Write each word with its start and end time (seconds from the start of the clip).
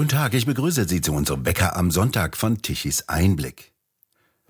Guten 0.00 0.08
Tag, 0.16 0.32
ich 0.32 0.46
begrüße 0.46 0.88
Sie 0.88 1.02
zu 1.02 1.12
unserem 1.12 1.44
Wecker 1.44 1.76
am 1.76 1.90
Sonntag 1.90 2.34
von 2.34 2.62
Tichys 2.62 3.10
Einblick. 3.10 3.74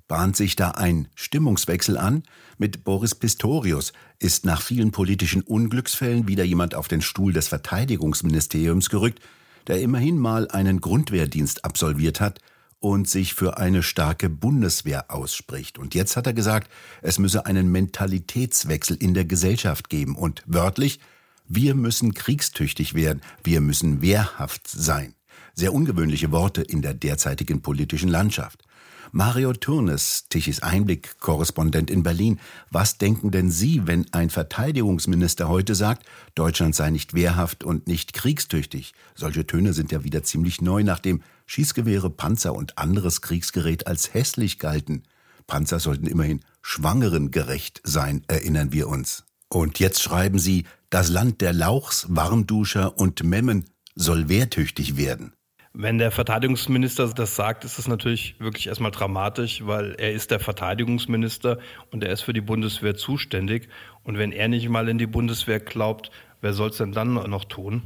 Bahnt 0.07 0.37
sich 0.37 0.55
da 0.55 0.71
ein 0.71 1.09
Stimmungswechsel 1.17 1.99
an? 1.99 2.23
Mit 2.57 2.85
Boris 2.85 3.17
Pistorius 3.17 3.93
ist 4.21 4.45
nach 4.45 4.63
vielen 4.63 4.93
politischen 4.93 5.43
Unglücksfällen 5.43 6.29
wieder 6.29 6.45
jemand 6.45 6.77
auf 6.77 6.87
den 6.87 7.03
Stuhl 7.03 7.33
des 7.33 7.49
Verteidigungsministeriums 7.49 8.91
gerückt, 8.91 9.19
der 9.67 9.81
immerhin 9.81 10.19
mal 10.19 10.47
einen 10.47 10.81
Grundwehrdienst 10.81 11.65
absolviert 11.65 12.21
hat 12.21 12.39
und 12.79 13.09
sich 13.09 13.35
für 13.35 13.59
eine 13.59 13.83
starke 13.83 14.29
Bundeswehr 14.29 15.11
ausspricht. 15.11 15.79
Und 15.79 15.97
jetzt 15.97 16.17
hat 16.17 16.29
er 16.29 16.33
gesagt, 16.33 16.71
es 17.03 17.19
müsse 17.19 17.45
einen 17.47 17.73
Mentalitätswechsel 17.73 18.97
in 18.99 19.15
der 19.15 19.25
Gesellschaft 19.25 19.89
geben 19.89 20.15
und 20.15 20.45
wörtlich, 20.47 21.01
wir 21.49 21.75
müssen 21.75 22.15
kriegstüchtig 22.15 22.95
werden, 22.95 23.21
wir 23.43 23.61
müssen 23.61 24.01
wehrhaft 24.01 24.69
sein. 24.69 25.17
Sehr 25.55 25.73
ungewöhnliche 25.75 26.33
Worte 26.33 26.63
in 26.63 26.83
der 26.83 26.95
derzeitigen 26.95 27.63
politischen 27.63 28.09
Landschaft. 28.09 28.65
Mario 29.13 29.53
Turnes, 29.53 30.27
Tichys 30.29 30.63
Einblick-Korrespondent 30.63 31.91
in 31.91 32.05
Berlin. 32.05 32.39
Was 32.71 32.99
denken 32.99 33.33
denn 33.33 33.51
Sie, 33.51 33.87
wenn 33.87 34.07
ein 34.13 34.31
Verteidigungsminister 34.31 35.49
heute 35.49 35.75
sagt, 35.75 36.07
Deutschland 36.37 36.77
sei 36.77 36.91
nicht 36.91 37.13
wehrhaft 37.13 37.65
und 37.65 37.89
nicht 37.89 38.13
kriegstüchtig? 38.13 38.93
Solche 39.17 39.47
Töne 39.47 39.73
sind 39.73 39.91
ja 39.91 40.05
wieder 40.05 40.23
ziemlich 40.23 40.61
neu, 40.61 40.85
nachdem 40.85 41.23
Schießgewehre, 41.47 42.11
Panzer 42.11 42.55
und 42.55 42.79
anderes 42.79 43.21
Kriegsgerät 43.21 43.89
als 43.89 44.15
hässlich 44.15 44.61
galten. 44.61 45.03
Panzer 45.49 45.81
sollten 45.81 46.07
immerhin 46.07 46.41
Schwangeren 46.63 47.33
gerecht 47.33 47.81
sein, 47.83 48.23
erinnern 48.29 48.73
wir 48.73 48.89
uns. 48.89 49.25
Und 49.49 49.81
jetzt 49.81 50.01
schreiben 50.01 50.39
Sie, 50.39 50.67
das 50.91 51.09
Land 51.09 51.41
der 51.41 51.53
Lauchs, 51.53 52.07
Warmduscher 52.09 52.97
und 52.97 53.25
Memmen 53.25 53.65
soll 53.95 54.29
wehrtüchtig 54.29 54.97
werden. 54.97 55.33
Wenn 55.73 55.99
der 55.99 56.11
Verteidigungsminister 56.11 57.07
das 57.15 57.37
sagt, 57.37 57.65
ist 57.65 57.79
es 57.79 57.87
natürlich 57.87 58.35
wirklich 58.41 58.67
erstmal 58.67 58.91
dramatisch, 58.91 59.65
weil 59.67 59.95
er 59.99 60.13
ist 60.13 60.33
der 60.33 60.41
Verteidigungsminister 60.41 61.59
und 61.93 62.03
er 62.03 62.13
ist 62.13 62.23
für 62.23 62.33
die 62.33 62.41
Bundeswehr 62.41 62.97
zuständig. 62.97 63.69
Und 64.03 64.19
wenn 64.19 64.33
er 64.33 64.49
nicht 64.49 64.69
mal 64.69 64.89
in 64.89 64.99
die 64.99 65.07
Bundeswehr 65.07 65.61
glaubt, 65.61 66.11
wer 66.41 66.55
soll 66.55 66.71
es 66.71 66.79
denn 66.79 66.91
dann 66.91 67.15
noch 67.15 67.45
tun? 67.45 67.83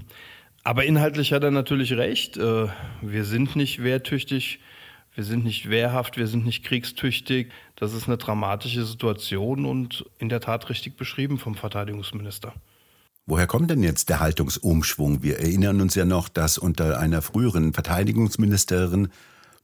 Aber 0.63 0.85
inhaltlich 0.85 1.35
hat 1.35 1.45
er 1.45 1.51
natürlich 1.51 1.93
recht. 1.93 2.39
Äh, 2.39 2.69
wir 3.03 3.25
sind 3.25 3.55
nicht 3.55 3.83
wehrtüchtig, 3.83 4.61
wir 5.15 5.25
sind 5.25 5.45
nicht 5.45 5.69
wehrhaft, 5.69 6.17
wir 6.17 6.27
sind 6.27 6.47
nicht 6.47 6.65
kriegstüchtig. 6.65 7.53
Das 7.77 7.93
ist 7.93 8.07
eine 8.07 8.17
dramatische 8.17 8.85
Situation 8.85 9.67
und 9.67 10.07
in 10.19 10.31
der 10.31 10.41
Tat 10.41 10.71
richtig 10.71 10.97
beschrieben 10.97 11.37
vom 11.37 11.55
Verteidigungsminister. 11.55 12.55
Woher 13.27 13.47
kommt 13.47 13.71
denn 13.71 13.83
jetzt 13.83 14.11
der 14.11 14.21
Haltungsumschwung? 14.21 15.23
Wir 15.23 15.39
erinnern 15.39 15.81
uns 15.81 15.95
ja 15.95 16.05
noch, 16.05 16.29
dass 16.29 16.59
unter 16.59 16.99
einer 16.99 17.23
früheren 17.23 17.73
Verteidigungsministerin 17.73 19.09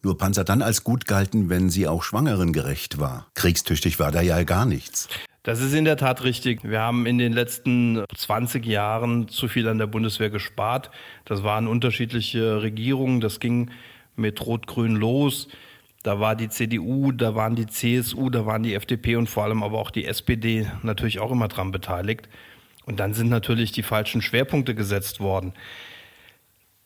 nur 0.03 0.17
Panzer 0.17 0.45
dann 0.45 0.63
als 0.63 0.83
gut 0.83 1.05
galten, 1.05 1.51
wenn 1.51 1.69
sie 1.69 1.87
auch 1.87 2.03
Schwangeren 2.03 2.55
gerecht 2.55 2.99
war. 2.99 3.27
Kriegstüchtig 3.35 3.99
war 3.99 4.13
da 4.13 4.23
ja 4.23 4.43
gar 4.45 4.65
nichts. 4.65 5.11
Das 5.43 5.61
ist 5.61 5.75
in 5.75 5.85
der 5.85 5.99
Tat 5.99 6.25
richtig. 6.25 6.65
Wir 6.65 6.81
haben 6.81 7.05
in 7.05 7.19
den 7.19 7.35
letzten 7.35 8.03
20 8.17 8.65
Jahren 8.65 9.29
zu 9.29 9.47
viel 9.47 9.69
an 9.69 9.77
der 9.77 9.89
Bundeswehr 9.89 10.31
gespart. 10.31 10.91
Das 11.27 11.43
waren 11.43 11.69
unterschiedliche 11.69 12.63
Regierungen. 12.63 13.21
Das 13.21 13.41
ging 13.41 13.71
mit 14.17 14.41
Rot-Grün 14.41 14.97
los. 14.97 15.49
Da 16.03 16.19
war 16.19 16.35
die 16.35 16.49
CDU, 16.49 17.13
da 17.13 17.35
waren 17.35 17.57
die 17.57 17.67
CSU, 17.67 18.31
da 18.31 18.47
waren 18.47 18.63
die 18.63 18.73
FDP 18.73 19.17
und 19.17 19.29
vor 19.29 19.45
allem 19.45 19.63
aber 19.63 19.79
auch 19.79 19.91
die 19.91 20.07
SPD 20.07 20.67
natürlich 20.83 21.21
auch 21.21 21.31
immer 21.31 21.49
dran 21.49 21.73
beteiligt. 21.73 22.27
Und 22.91 22.97
dann 22.97 23.15
sind 23.15 23.29
natürlich 23.29 23.71
die 23.71 23.85
falschen 23.85 24.21
Schwerpunkte 24.21 24.75
gesetzt 24.75 25.21
worden. 25.21 25.53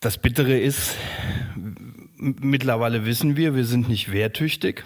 Das 0.01 0.19
Bittere 0.19 0.55
ist, 0.55 0.91
mittlerweile 2.15 3.07
wissen 3.07 3.37
wir, 3.37 3.55
wir 3.55 3.65
sind 3.65 3.89
nicht 3.89 4.11
wehrtüchtig. 4.11 4.83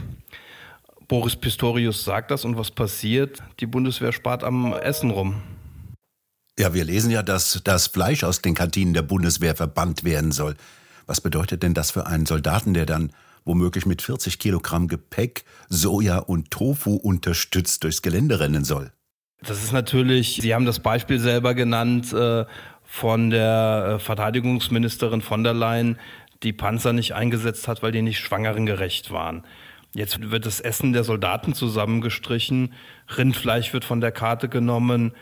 Boris 1.09 1.35
Pistorius 1.35 2.06
sagt 2.06 2.31
das 2.31 2.46
und 2.46 2.58
was 2.58 2.72
passiert? 2.72 3.44
Die 3.59 3.66
Bundeswehr 3.66 4.13
spart 4.13 4.46
am 4.46 4.72
Essen 4.72 5.09
rum. 5.09 5.41
Ja, 6.58 6.74
wir 6.74 6.85
lesen 6.85 7.12
ja, 7.12 7.22
dass 7.22 7.59
das 7.66 7.88
Fleisch 7.88 8.24
aus 8.24 8.41
den 8.41 8.56
Kantinen 8.56 8.94
der 8.94 9.02
Bundeswehr 9.02 9.58
verbannt 9.58 10.06
werden 10.06 10.31
soll. 10.31 10.56
Was 11.06 11.19
bedeutet 11.19 11.63
denn 11.63 11.74
das 11.74 11.91
für 11.91 12.08
einen 12.08 12.28
Soldaten, 12.28 12.74
der 12.74 12.85
dann 12.85 13.12
womöglich 13.44 13.85
mit 13.85 14.02
40 14.02 14.40
Kilogramm 14.40 14.88
Gepäck 14.88 15.44
Soja 15.68 16.19
und 16.19 16.50
Tofu 16.50 16.96
unterstützt 16.96 17.84
durchs 17.84 18.02
Gelände 18.02 18.40
rennen 18.40 18.63
soll? 18.63 18.94
Das 19.41 19.63
ist 19.63 19.72
natürlich, 19.72 20.39
Sie 20.41 20.53
haben 20.53 20.66
das 20.66 20.79
Beispiel 20.79 21.19
selber 21.19 21.53
genannt 21.53 22.11
äh, 22.11 22.45
von 22.83 23.29
der 23.29 23.95
äh, 23.95 24.00
Verteidigungsministerin 24.00 25.22
von 25.22 25.44
der 25.44 25.53
Leyen, 25.53 25.97
die 26.44 26.53
Panzer 26.53 26.94
nicht 26.94 27.13
eingesetzt 27.13 27.67
hat, 27.67 27.81
weil 27.81 27.91
die 27.91 28.01
nicht 28.01 28.19
schwangerengerecht 28.19 29.11
waren. 29.11 29.44
Jetzt 29.94 30.31
wird 30.31 30.45
das 30.45 30.59
Essen 30.59 30.94
der 30.94 31.03
Soldaten 31.03 31.53
zusammengestrichen, 31.53 32.73
Rindfleisch 33.17 33.73
wird 33.73 33.85
von 33.85 34.01
der 34.01 34.11
Karte 34.11 34.49
genommen, 34.49 35.13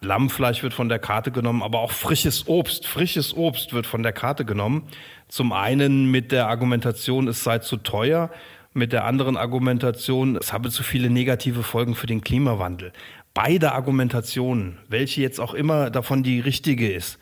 Lammfleisch 0.00 0.62
wird 0.62 0.74
von 0.74 0.88
der 0.88 0.98
Karte 0.98 1.30
genommen, 1.30 1.62
aber 1.62 1.80
auch 1.80 1.90
frisches 1.90 2.46
Obst, 2.46 2.86
frisches 2.86 3.34
Obst 3.34 3.72
wird 3.72 3.86
von 3.86 4.02
der 4.02 4.12
Karte 4.12 4.44
genommen. 4.44 4.84
Zum 5.28 5.52
einen 5.52 6.10
mit 6.10 6.30
der 6.30 6.48
Argumentation, 6.48 7.26
es 7.26 7.42
sei 7.42 7.58
zu 7.58 7.76
teuer, 7.78 8.30
mit 8.72 8.92
der 8.92 9.04
anderen 9.04 9.36
Argumentation, 9.36 10.36
es 10.36 10.52
habe 10.52 10.70
zu 10.70 10.82
viele 10.82 11.10
negative 11.10 11.62
Folgen 11.62 11.94
für 11.94 12.06
den 12.06 12.20
Klimawandel 12.20 12.92
beide 13.34 13.72
Argumentationen, 13.72 14.78
welche 14.88 15.20
jetzt 15.20 15.40
auch 15.40 15.54
immer 15.54 15.90
davon 15.90 16.22
die 16.22 16.40
richtige 16.40 16.90
ist, 16.90 17.18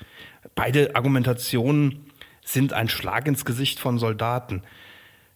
beide 0.54 0.94
Argumentationen 0.94 2.06
sind 2.44 2.72
ein 2.72 2.88
Schlag 2.88 3.26
ins 3.26 3.44
Gesicht 3.44 3.80
von 3.80 3.98
Soldaten. 3.98 4.62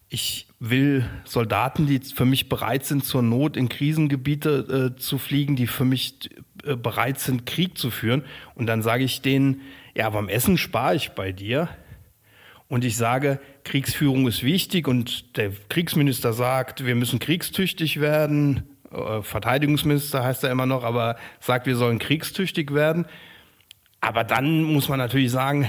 Ich 0.09 0.47
will 0.59 1.05
Soldaten, 1.25 1.87
die 1.87 1.99
für 1.99 2.25
mich 2.25 2.47
bereit 2.47 2.85
sind, 2.85 3.03
zur 3.03 3.21
Not 3.21 3.57
in 3.57 3.69
Krisengebiete 3.69 4.93
äh, 4.95 4.99
zu 4.99 5.17
fliegen, 5.17 5.55
die 5.55 5.67
für 5.67 5.85
mich 5.85 6.29
äh, 6.63 6.75
bereit 6.75 7.19
sind, 7.19 7.45
Krieg 7.45 7.77
zu 7.77 7.91
führen. 7.91 8.23
Und 8.55 8.67
dann 8.67 8.81
sage 8.81 9.03
ich 9.03 9.21
denen, 9.21 9.61
ja, 9.95 10.09
beim 10.09 10.29
Essen 10.29 10.57
spare 10.57 10.95
ich 10.95 11.09
bei 11.09 11.31
dir. 11.31 11.69
Und 12.69 12.83
ich 12.83 12.97
sage, 12.97 13.39
Kriegsführung 13.63 14.27
ist 14.27 14.43
wichtig 14.43 14.87
und 14.87 15.37
der 15.37 15.51
Kriegsminister 15.69 16.33
sagt, 16.33 16.85
wir 16.85 16.95
müssen 16.95 17.19
kriegstüchtig 17.19 18.01
werden, 18.01 18.63
Verteidigungsminister 19.21 20.23
heißt 20.23 20.43
er 20.43 20.51
immer 20.51 20.65
noch, 20.65 20.83
aber 20.83 21.17
sagt, 21.39 21.65
wir 21.65 21.75
sollen 21.75 21.99
kriegstüchtig 21.99 22.73
werden. 22.73 23.05
Aber 23.99 24.23
dann 24.23 24.63
muss 24.63 24.89
man 24.89 24.99
natürlich 24.99 25.31
sagen, 25.31 25.67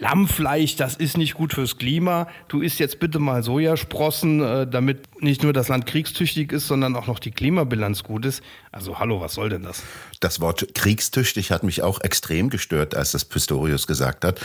Lammfleisch, 0.00 0.76
das 0.76 0.96
ist 0.96 1.18
nicht 1.18 1.34
gut 1.34 1.52
fürs 1.52 1.76
Klima. 1.76 2.26
Du 2.48 2.62
isst 2.62 2.78
jetzt 2.78 3.00
bitte 3.00 3.18
mal 3.18 3.42
Sojasprossen, 3.42 4.40
äh, 4.40 4.66
damit 4.66 5.22
nicht 5.22 5.42
nur 5.42 5.52
das 5.52 5.68
Land 5.68 5.84
kriegstüchtig 5.84 6.52
ist, 6.52 6.68
sondern 6.68 6.96
auch 6.96 7.06
noch 7.06 7.18
die 7.18 7.32
Klimabilanz 7.32 8.02
gut 8.02 8.24
ist. 8.24 8.42
Also 8.72 8.98
hallo, 8.98 9.20
was 9.20 9.34
soll 9.34 9.50
denn 9.50 9.62
das? 9.62 9.82
Das 10.20 10.40
Wort 10.40 10.74
kriegstüchtig 10.74 11.50
hat 11.50 11.64
mich 11.64 11.82
auch 11.82 12.00
extrem 12.00 12.48
gestört, 12.48 12.94
als 12.94 13.12
das 13.12 13.26
Pistorius 13.26 13.86
gesagt 13.86 14.24
hat. 14.24 14.40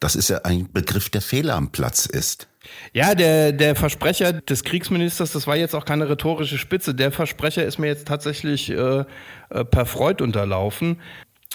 Das 0.00 0.16
ist 0.16 0.28
ja 0.28 0.38
ein 0.44 0.72
Begriff, 0.72 1.10
der 1.10 1.22
Fehler 1.22 1.54
am 1.54 1.70
Platz 1.70 2.06
ist. 2.06 2.48
Ja, 2.92 3.14
der, 3.14 3.52
der 3.52 3.76
Versprecher 3.76 4.32
des 4.32 4.64
Kriegsministers, 4.64 5.32
das 5.32 5.46
war 5.46 5.56
jetzt 5.56 5.74
auch 5.74 5.84
keine 5.84 6.08
rhetorische 6.08 6.58
Spitze, 6.58 6.94
der 6.94 7.12
Versprecher 7.12 7.64
ist 7.64 7.78
mir 7.78 7.88
jetzt 7.88 8.08
tatsächlich 8.08 8.70
äh, 8.70 9.04
äh, 9.50 9.64
per 9.64 9.86
Freud 9.86 10.22
unterlaufen. 10.22 11.00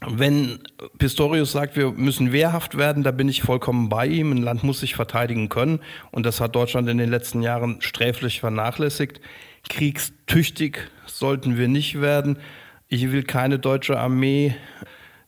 Wenn 0.08 0.60
Pistorius 0.98 1.52
sagt, 1.52 1.76
wir 1.76 1.92
müssen 1.92 2.32
wehrhaft 2.32 2.78
werden, 2.78 3.04
da 3.04 3.12
bin 3.12 3.28
ich 3.28 3.42
vollkommen 3.42 3.90
bei 3.90 4.08
ihm. 4.08 4.32
Ein 4.32 4.38
Land 4.38 4.64
muss 4.64 4.80
sich 4.80 4.96
verteidigen 4.96 5.50
können 5.50 5.80
und 6.12 6.26
das 6.26 6.40
hat 6.40 6.56
Deutschland 6.56 6.88
in 6.88 6.98
den 6.98 7.10
letzten 7.10 7.42
Jahren 7.42 7.82
sträflich 7.82 8.40
vernachlässigt. 8.40 9.20
Kriegstüchtig 9.68 10.90
sollten 11.06 11.58
wir 11.58 11.68
nicht 11.68 12.00
werden. 12.00 12.40
Ich 12.88 13.12
will 13.12 13.24
keine 13.24 13.60
deutsche 13.60 14.00
Armee 14.00 14.56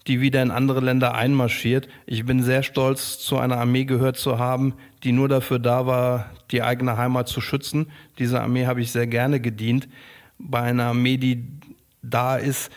die 0.08 0.22
wieder 0.22 0.42
in 0.42 0.52
andere 0.52 0.80
Länder 0.80 1.14
einmarschiert. 1.14 1.88
Ich 2.06 2.26
bin 2.26 2.42
sehr 2.44 2.64
stolz, 2.64 3.20
zu 3.20 3.38
einer 3.38 3.58
Armee 3.58 3.86
gehört 3.86 4.18
zu 4.18 4.40
haben, 4.40 4.74
die 5.04 5.12
nur 5.12 5.30
dafür 5.30 5.60
da 5.60 5.86
war, 5.86 6.30
die 6.52 6.64
eigene 6.64 6.98
Heimat 6.98 7.28
zu 7.28 7.42
schützen. 7.42 7.88
Diese 8.18 8.42
Armee 8.42 8.66
habe 8.66 8.82
ich 8.82 8.92
sehr 8.92 9.08
gerne 9.08 9.40
gedient. 9.40 9.88
Bei 10.40 10.62
einer 10.62 10.86
Armee, 10.86 11.18
die 11.18 11.46
da 12.02 12.38
ist, 12.38 12.72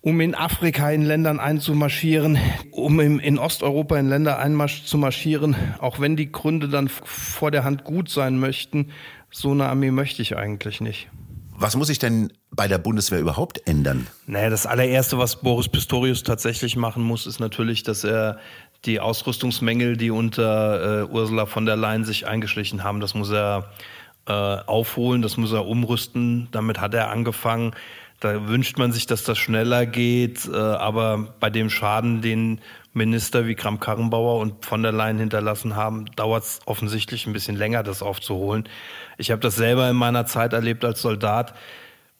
um 0.00 0.20
in 0.20 0.34
Afrika 0.34 0.90
in 0.90 1.02
Ländern 1.04 1.40
einzumarschieren, 1.40 2.38
um 2.70 3.00
in 3.00 3.38
Osteuropa 3.38 3.98
in 3.98 4.08
Länder 4.08 4.38
einzumarschieren, 4.38 5.56
auch 5.80 5.98
wenn 5.98 6.16
die 6.16 6.30
Gründe 6.30 6.68
dann 6.68 6.88
vor 6.88 7.50
der 7.50 7.64
Hand 7.64 7.84
gut 7.84 8.08
sein 8.08 8.38
möchten, 8.38 8.92
so 9.30 9.50
eine 9.50 9.66
Armee 9.66 9.90
möchte 9.90 10.22
ich 10.22 10.36
eigentlich 10.36 10.80
nicht. 10.80 11.08
Was 11.60 11.74
muss 11.74 11.88
ich 11.88 11.98
denn 11.98 12.32
bei 12.52 12.68
der 12.68 12.78
Bundeswehr 12.78 13.18
überhaupt 13.18 13.66
ändern? 13.66 14.06
Naja, 14.28 14.48
das 14.48 14.64
allererste, 14.64 15.18
was 15.18 15.40
Boris 15.40 15.68
Pistorius 15.68 16.22
tatsächlich 16.22 16.76
machen 16.76 17.02
muss, 17.02 17.26
ist 17.26 17.40
natürlich, 17.40 17.82
dass 17.82 18.04
er 18.04 18.38
die 18.84 19.00
Ausrüstungsmängel, 19.00 19.96
die 19.96 20.12
unter 20.12 21.02
äh, 21.02 21.04
Ursula 21.06 21.46
von 21.46 21.66
der 21.66 21.74
Leyen 21.74 22.04
sich 22.04 22.28
eingeschlichen 22.28 22.84
haben, 22.84 23.00
das 23.00 23.14
muss 23.14 23.32
er 23.32 23.72
äh, 24.26 24.32
aufholen, 24.32 25.20
das 25.20 25.36
muss 25.36 25.50
er 25.50 25.66
umrüsten. 25.66 26.46
Damit 26.52 26.80
hat 26.80 26.94
er 26.94 27.10
angefangen. 27.10 27.72
Da 28.20 28.48
wünscht 28.48 28.78
man 28.78 28.90
sich, 28.90 29.06
dass 29.06 29.22
das 29.22 29.38
schneller 29.38 29.86
geht, 29.86 30.46
äh, 30.46 30.56
aber 30.56 31.34
bei 31.38 31.50
dem 31.50 31.70
Schaden, 31.70 32.20
den 32.20 32.60
Minister 32.92 33.46
wie 33.46 33.54
Kramp-Karrenbauer 33.54 34.40
und 34.40 34.64
von 34.64 34.82
der 34.82 34.90
Leyen 34.90 35.18
hinterlassen 35.18 35.76
haben, 35.76 36.06
dauert 36.16 36.42
es 36.42 36.60
offensichtlich 36.66 37.26
ein 37.26 37.32
bisschen 37.32 37.54
länger, 37.54 37.84
das 37.84 38.02
aufzuholen. 38.02 38.68
Ich 39.18 39.30
habe 39.30 39.40
das 39.40 39.54
selber 39.54 39.88
in 39.88 39.96
meiner 39.96 40.26
Zeit 40.26 40.52
erlebt 40.52 40.84
als 40.84 41.00
Soldat. 41.00 41.54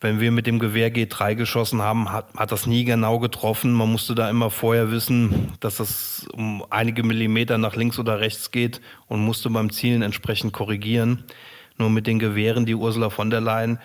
Wenn 0.00 0.21
wir 0.21 0.31
mit 0.31 0.47
dem 0.47 0.61
Gewehr 0.61 0.95
G3 0.95 1.35
geschossen 1.35 1.83
haben, 1.83 2.12
hat, 2.12 2.33
hat 2.37 2.53
das 2.53 2.67
nie 2.67 2.85
genau 2.85 3.19
getroffen. 3.19 3.73
Man 3.73 3.91
musste 3.91 4.15
da 4.15 4.31
immer 4.31 4.51
vorher 4.51 4.93
wissen, 4.93 5.55
dass 5.59 5.81
es 5.81 6.29
um 6.33 6.65
einige 6.71 7.03
Millimeter 7.03 7.59
nach 7.59 7.75
links 7.75 7.99
oder 7.99 8.21
rechts 8.21 8.53
geht 8.53 8.81
und 9.09 9.25
musste 9.25 9.51
beim 9.51 9.71
Zielen 9.71 10.03
entsprechend 10.03 10.53
korrigieren. 10.53 11.25
Nur 11.79 11.91
mit 11.91 12.06
den 12.06 12.21
Gewehren, 12.21 12.65
die 12.65 12.77
Ursula 12.77 13.11
von 13.11 13.31
der 13.31 13.41
Leyen 13.41 13.81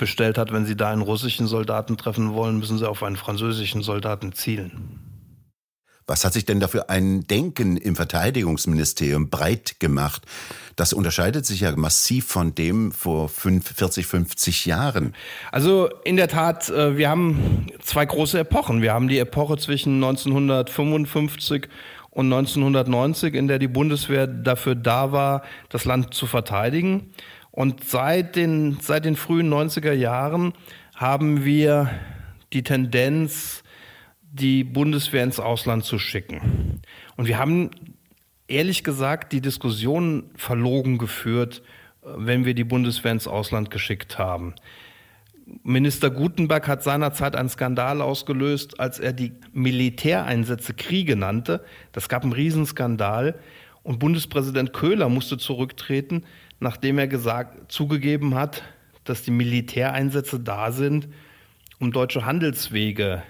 bestellt 0.00 0.38
hat, 0.38 0.52
wenn 0.52 0.66
sie 0.66 0.76
da 0.76 0.90
einen 0.90 1.02
russischen 1.02 1.46
Soldaten 1.46 1.96
treffen 1.96 2.32
wollen, 2.34 2.58
müssen 2.58 2.78
sie 2.78 2.88
auf 2.88 3.04
einen 3.04 3.16
französischen 3.16 3.82
Soldaten 3.82 4.32
zielen. 4.32 4.98
Was 6.06 6.24
hat 6.24 6.32
sich 6.32 6.44
denn 6.44 6.58
dafür 6.58 6.90
ein 6.90 7.28
Denken 7.28 7.76
im 7.76 7.94
Verteidigungsministerium 7.94 9.30
breit 9.30 9.78
gemacht? 9.78 10.22
Das 10.74 10.92
unterscheidet 10.92 11.46
sich 11.46 11.60
ja 11.60 11.76
massiv 11.76 12.26
von 12.26 12.52
dem 12.56 12.90
vor 12.90 13.28
40, 13.28 14.06
50 14.06 14.66
Jahren. 14.66 15.14
Also 15.52 15.88
in 16.02 16.16
der 16.16 16.26
Tat, 16.26 16.68
äh, 16.68 16.96
wir 16.96 17.08
haben 17.08 17.66
zwei 17.80 18.06
große 18.06 18.40
Epochen. 18.40 18.82
Wir 18.82 18.92
haben 18.92 19.06
die 19.06 19.20
Epoche 19.20 19.56
zwischen 19.58 20.02
1955 20.02 21.68
und 22.10 22.26
1990, 22.26 23.34
in 23.34 23.46
der 23.46 23.60
die 23.60 23.68
Bundeswehr 23.68 24.26
dafür 24.26 24.74
da 24.74 25.12
war, 25.12 25.42
das 25.68 25.84
Land 25.84 26.12
zu 26.12 26.26
verteidigen. 26.26 27.12
Und 27.50 27.84
seit 27.84 28.36
den, 28.36 28.78
seit 28.80 29.04
den 29.04 29.16
frühen 29.16 29.52
90er 29.52 29.92
Jahren 29.92 30.52
haben 30.94 31.44
wir 31.44 31.90
die 32.52 32.62
Tendenz, 32.62 33.62
die 34.32 34.64
Bundeswehr 34.64 35.24
ins 35.24 35.40
Ausland 35.40 35.84
zu 35.84 35.98
schicken. 35.98 36.82
Und 37.16 37.26
wir 37.26 37.38
haben 37.38 37.70
ehrlich 38.46 38.84
gesagt 38.84 39.32
die 39.32 39.40
Diskussion 39.40 40.30
verlogen 40.36 40.98
geführt, 40.98 41.62
wenn 42.02 42.44
wir 42.44 42.54
die 42.54 42.64
Bundeswehr 42.64 43.12
ins 43.12 43.26
Ausland 43.26 43.70
geschickt 43.70 44.18
haben. 44.18 44.54
Minister 45.64 46.10
Gutenberg 46.10 46.68
hat 46.68 46.82
seinerzeit 46.84 47.34
einen 47.34 47.48
Skandal 47.48 48.00
ausgelöst, 48.00 48.78
als 48.78 49.00
er 49.00 49.12
die 49.12 49.32
Militäreinsätze 49.52 50.74
Kriege 50.74 51.16
nannte. 51.16 51.64
Das 51.92 52.08
gab 52.08 52.22
einen 52.22 52.32
Riesenskandal. 52.32 53.38
Und 53.82 53.98
Bundespräsident 53.98 54.72
Köhler 54.72 55.08
musste 55.08 55.38
zurücktreten, 55.38 56.24
nachdem 56.60 56.98
er 56.98 57.08
gesagt, 57.08 57.72
zugegeben 57.72 58.34
hat, 58.34 58.62
dass 59.04 59.22
die 59.22 59.30
Militäreinsätze 59.30 60.38
da 60.38 60.72
sind, 60.72 61.08
um 61.78 61.92
deutsche 61.92 62.24
Handelswege 62.24 63.22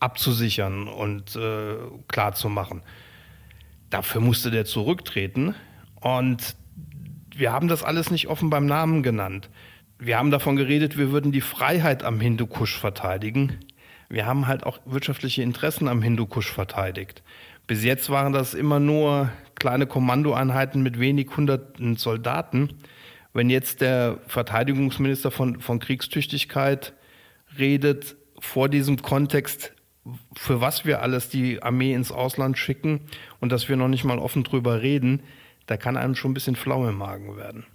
abzusichern 0.00 0.88
und 0.88 1.36
äh, 1.36 1.76
klar 2.08 2.34
Dafür 3.90 4.20
musste 4.20 4.50
der 4.50 4.64
zurücktreten 4.64 5.54
und 6.00 6.56
wir 7.34 7.52
haben 7.52 7.68
das 7.68 7.82
alles 7.82 8.10
nicht 8.10 8.28
offen 8.28 8.50
beim 8.50 8.66
Namen 8.66 9.02
genannt. 9.02 9.50
Wir 9.98 10.18
haben 10.18 10.30
davon 10.30 10.56
geredet, 10.56 10.96
wir 10.96 11.10
würden 11.10 11.32
die 11.32 11.40
Freiheit 11.40 12.02
am 12.02 12.20
Hindukusch 12.20 12.78
verteidigen. 12.78 13.58
Wir 14.08 14.26
haben 14.26 14.46
halt 14.46 14.64
auch 14.64 14.78
wirtschaftliche 14.84 15.42
Interessen 15.42 15.88
am 15.88 16.02
Hindukusch 16.02 16.50
verteidigt. 16.50 17.22
Bis 17.66 17.82
jetzt 17.82 18.10
waren 18.10 18.32
das 18.32 18.54
immer 18.54 18.80
nur 18.80 19.30
kleine 19.56 19.86
Kommandoeinheiten 19.86 20.82
mit 20.82 21.00
wenig 21.00 21.36
hunderten 21.36 21.96
Soldaten. 21.96 22.74
Wenn 23.32 23.50
jetzt 23.50 23.80
der 23.80 24.18
Verteidigungsminister 24.28 25.30
von, 25.30 25.60
von 25.60 25.78
Kriegstüchtigkeit 25.78 26.94
redet, 27.58 28.16
vor 28.38 28.68
diesem 28.68 29.02
Kontext 29.02 29.72
für 30.36 30.60
was 30.60 30.84
wir 30.84 31.02
alles 31.02 31.28
die 31.28 31.62
Armee 31.62 31.92
ins 31.92 32.12
Ausland 32.12 32.58
schicken 32.58 33.00
und 33.40 33.50
dass 33.50 33.68
wir 33.68 33.76
noch 33.76 33.88
nicht 33.88 34.04
mal 34.04 34.18
offen 34.18 34.44
drüber 34.44 34.82
reden, 34.82 35.22
da 35.66 35.76
kann 35.76 35.96
einem 35.96 36.14
schon 36.14 36.30
ein 36.30 36.34
bisschen 36.34 36.56
flau 36.56 36.88
im 36.88 36.96
Magen 36.96 37.36
werden. 37.36 37.66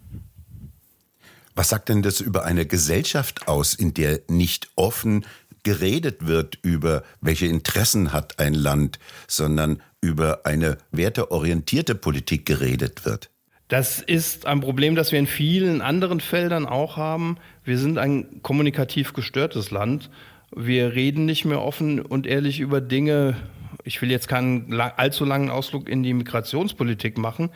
Was 1.54 1.70
sagt 1.70 1.90
denn 1.90 2.02
das 2.02 2.22
über 2.22 2.46
eine 2.46 2.66
Gesellschaft 2.66 3.48
aus, 3.48 3.74
in 3.74 3.94
der 3.94 4.22
nicht 4.30 4.72
offen 4.76 5.26
geredet 5.64 6.28
wird 6.28 6.60
über 6.62 7.04
welche 7.22 7.46
Interessen 7.46 8.14
hat 8.14 8.40
ein 8.40 8.54
Land, 8.54 9.00
sondern 9.28 9.82
über 10.02 10.46
eine 10.46 10.78
werteorientierte 10.92 11.96
Politik 11.96 12.46
geredet 12.46 13.06
wird? 13.06 13.30
Das 13.68 14.02
ist 14.02 14.46
ein 14.46 14.60
Problem, 14.60 14.96
das 14.96 15.12
wir 15.12 15.20
in 15.20 15.28
vielen 15.28 15.82
anderen 15.82 16.20
Feldern 16.20 16.66
auch 16.66 16.98
haben. 16.98 17.38
Wir 17.64 17.78
sind 17.78 17.98
ein 17.98 18.42
kommunikativ 18.42 19.14
gestörtes 19.14 19.72
Land 19.72 20.10
wir 20.56 20.94
reden 20.94 21.26
nicht 21.26 21.46
mehr 21.46 21.62
offen 21.62 22.02
und 22.02 22.28
ehrlich 22.28 22.60
über 22.60 22.82
Dinge. 22.82 23.38
Ich 23.86 24.02
will 24.02 24.12
jetzt 24.12 24.28
keinen 24.28 24.80
allzu 24.80 25.24
langen 25.24 25.50
Ausflug 25.50 25.88
in 25.88 26.04
die 26.04 26.14
Migrationspolitik 26.14 27.18
machen, 27.18 27.52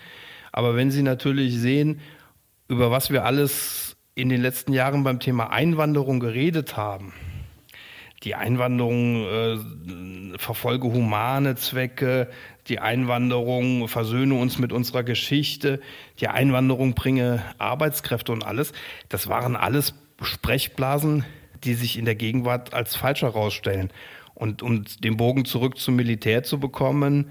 aber 0.54 0.76
wenn 0.76 0.92
Sie 0.92 1.04
natürlich 1.04 1.58
sehen, 1.58 2.00
über 2.70 2.92
was 2.92 3.12
wir 3.12 3.26
alles 3.26 3.98
in 4.16 4.30
den 4.30 4.42
letzten 4.42 4.72
Jahren 4.72 5.04
beim 5.04 5.20
Thema 5.20 5.52
Einwanderung 5.52 6.22
geredet 6.22 6.78
haben, 6.78 7.12
die 8.26 8.36
Einwanderung 8.36 9.26
äh, 9.26 9.58
verfolge 10.38 10.88
humane 10.88 11.56
Zwecke, 11.56 12.30
die 12.68 12.80
Einwanderung 12.80 13.88
versöhne 13.88 14.34
uns 14.36 14.58
mit 14.58 14.74
unserer 14.74 15.04
Geschichte, 15.04 15.80
die 16.20 16.28
Einwanderung 16.28 16.96
bringe 16.96 17.44
Arbeitskräfte 17.60 18.32
und 18.32 18.44
alles, 18.44 18.74
das 19.10 19.28
waren 19.28 19.56
alles 19.56 19.94
Sprechblasen, 20.22 21.24
die 21.64 21.76
sich 21.76 21.98
in 21.98 22.06
der 22.06 22.16
Gegenwart 22.16 22.74
als 22.74 22.96
falsch 22.96 23.22
herausstellen. 23.22 23.92
Und 24.34 24.64
um 24.64 24.86
den 25.04 25.18
Bogen 25.18 25.46
zurück 25.46 25.78
zum 25.78 25.96
Militär 25.96 26.42
zu 26.44 26.60
bekommen, 26.60 27.30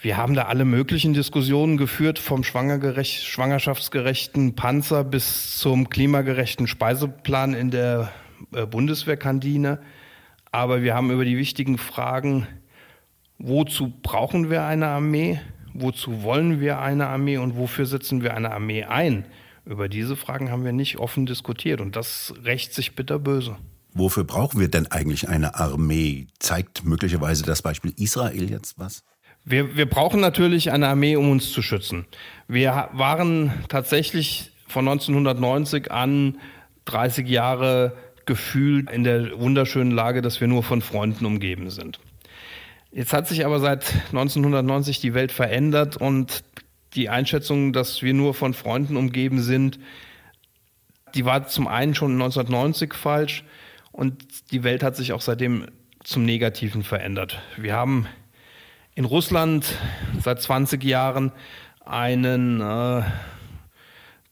wir 0.00 0.16
haben 0.16 0.34
da 0.34 0.46
alle 0.46 0.64
möglichen 0.64 1.14
Diskussionen 1.14 1.76
geführt, 1.76 2.18
vom 2.18 2.42
schwangerschaftsgerechten 2.44 4.54
Panzer 4.54 5.04
bis 5.04 5.56
zum 5.56 5.88
klimagerechten 5.88 6.66
Speiseplan 6.66 7.54
in 7.54 7.70
der 7.70 8.12
Bundeswehrkantine. 8.50 9.78
Aber 10.52 10.82
wir 10.82 10.94
haben 10.94 11.10
über 11.10 11.24
die 11.24 11.36
wichtigen 11.36 11.78
Fragen, 11.78 12.46
wozu 13.38 13.92
brauchen 14.02 14.50
wir 14.50 14.64
eine 14.64 14.86
Armee, 14.86 15.40
wozu 15.72 16.22
wollen 16.22 16.60
wir 16.60 16.78
eine 16.78 17.08
Armee 17.08 17.38
und 17.38 17.56
wofür 17.56 17.86
setzen 17.86 18.22
wir 18.22 18.34
eine 18.34 18.52
Armee 18.52 18.84
ein, 18.84 19.24
über 19.66 19.88
diese 19.88 20.14
Fragen 20.14 20.50
haben 20.50 20.64
wir 20.64 20.72
nicht 20.72 20.98
offen 20.98 21.26
diskutiert 21.26 21.80
und 21.80 21.96
das 21.96 22.34
rächt 22.44 22.74
sich 22.74 22.94
bitterböse. 22.94 23.56
Wofür 23.94 24.24
brauchen 24.24 24.60
wir 24.60 24.68
denn 24.68 24.88
eigentlich 24.88 25.28
eine 25.28 25.54
Armee? 25.54 26.26
Zeigt 26.38 26.84
möglicherweise 26.84 27.44
das 27.44 27.62
Beispiel 27.62 27.94
Israel 27.96 28.50
jetzt 28.50 28.78
was? 28.78 29.04
Wir, 29.44 29.76
wir 29.76 29.88
brauchen 29.88 30.20
natürlich 30.20 30.70
eine 30.70 30.88
Armee, 30.88 31.16
um 31.16 31.30
uns 31.30 31.52
zu 31.52 31.62
schützen. 31.62 32.06
Wir 32.48 32.90
waren 32.92 33.52
tatsächlich 33.68 34.52
von 34.66 34.88
1990 34.88 35.90
an 35.90 36.38
30 36.86 37.28
Jahre 37.28 37.96
gefühlt 38.26 38.90
in 38.90 39.04
der 39.04 39.38
wunderschönen 39.38 39.90
Lage, 39.90 40.22
dass 40.22 40.40
wir 40.40 40.48
nur 40.48 40.62
von 40.62 40.82
Freunden 40.82 41.26
umgeben 41.26 41.70
sind. 41.70 42.00
Jetzt 42.90 43.12
hat 43.12 43.26
sich 43.26 43.44
aber 43.44 43.58
seit 43.60 43.92
1990 44.06 45.00
die 45.00 45.14
Welt 45.14 45.32
verändert 45.32 45.96
und 45.96 46.44
die 46.94 47.08
Einschätzung, 47.08 47.72
dass 47.72 48.02
wir 48.02 48.14
nur 48.14 48.34
von 48.34 48.54
Freunden 48.54 48.96
umgeben 48.96 49.42
sind, 49.42 49.78
die 51.14 51.24
war 51.24 51.46
zum 51.46 51.66
einen 51.66 51.94
schon 51.94 52.12
1990 52.12 52.94
falsch 52.94 53.44
und 53.92 54.50
die 54.50 54.64
Welt 54.64 54.82
hat 54.82 54.96
sich 54.96 55.12
auch 55.12 55.20
seitdem 55.20 55.66
zum 56.02 56.24
Negativen 56.24 56.82
verändert. 56.82 57.40
Wir 57.56 57.74
haben 57.74 58.06
in 58.94 59.04
Russland 59.04 59.74
seit 60.20 60.40
20 60.40 60.82
Jahren 60.84 61.32
einen 61.84 62.60
äh, 62.60 63.02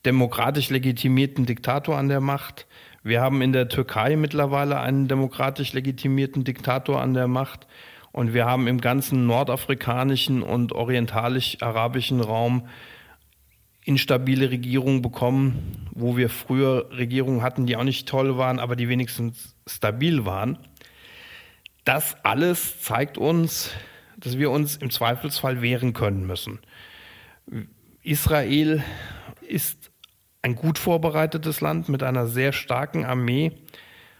demokratisch 0.04 0.70
legitimierten 0.70 1.46
Diktator 1.46 1.96
an 1.98 2.08
der 2.08 2.20
Macht. 2.20 2.66
Wir 3.02 3.20
haben 3.20 3.42
in 3.42 3.52
der 3.52 3.68
Türkei 3.68 4.16
mittlerweile 4.16 4.80
einen 4.80 5.08
demokratisch 5.08 5.72
legitimierten 5.72 6.44
Diktator 6.44 7.00
an 7.00 7.14
der 7.14 7.26
Macht. 7.26 7.66
Und 8.12 8.34
wir 8.34 8.44
haben 8.44 8.68
im 8.68 8.80
ganzen 8.80 9.26
nordafrikanischen 9.26 10.42
und 10.42 10.72
orientalisch-arabischen 10.72 12.20
Raum 12.20 12.68
instabile 13.84 14.50
Regierungen 14.50 15.02
bekommen, 15.02 15.88
wo 15.90 16.16
wir 16.16 16.28
früher 16.28 16.90
Regierungen 16.92 17.42
hatten, 17.42 17.66
die 17.66 17.76
auch 17.76 17.84
nicht 17.84 18.08
toll 18.08 18.36
waren, 18.38 18.60
aber 18.60 18.76
die 18.76 18.88
wenigstens 18.88 19.56
stabil 19.66 20.24
waren. 20.24 20.58
Das 21.84 22.16
alles 22.24 22.80
zeigt 22.80 23.18
uns, 23.18 23.70
dass 24.16 24.38
wir 24.38 24.50
uns 24.50 24.76
im 24.76 24.90
Zweifelsfall 24.90 25.62
wehren 25.62 25.94
können 25.94 26.26
müssen. 26.26 26.60
Israel 28.02 28.84
ist 29.40 29.91
ein 30.42 30.56
gut 30.56 30.78
vorbereitetes 30.78 31.60
Land 31.60 31.88
mit 31.88 32.02
einer 32.02 32.26
sehr 32.26 32.52
starken 32.52 33.04
Armee 33.04 33.52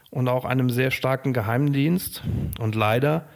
und 0.09 0.29
auch 0.29 0.45
einem 0.45 0.69
sehr 0.69 0.89
starken 0.89 1.33
Geheimdienst. 1.33 2.23
Und 2.59 2.75
leider 2.75 3.27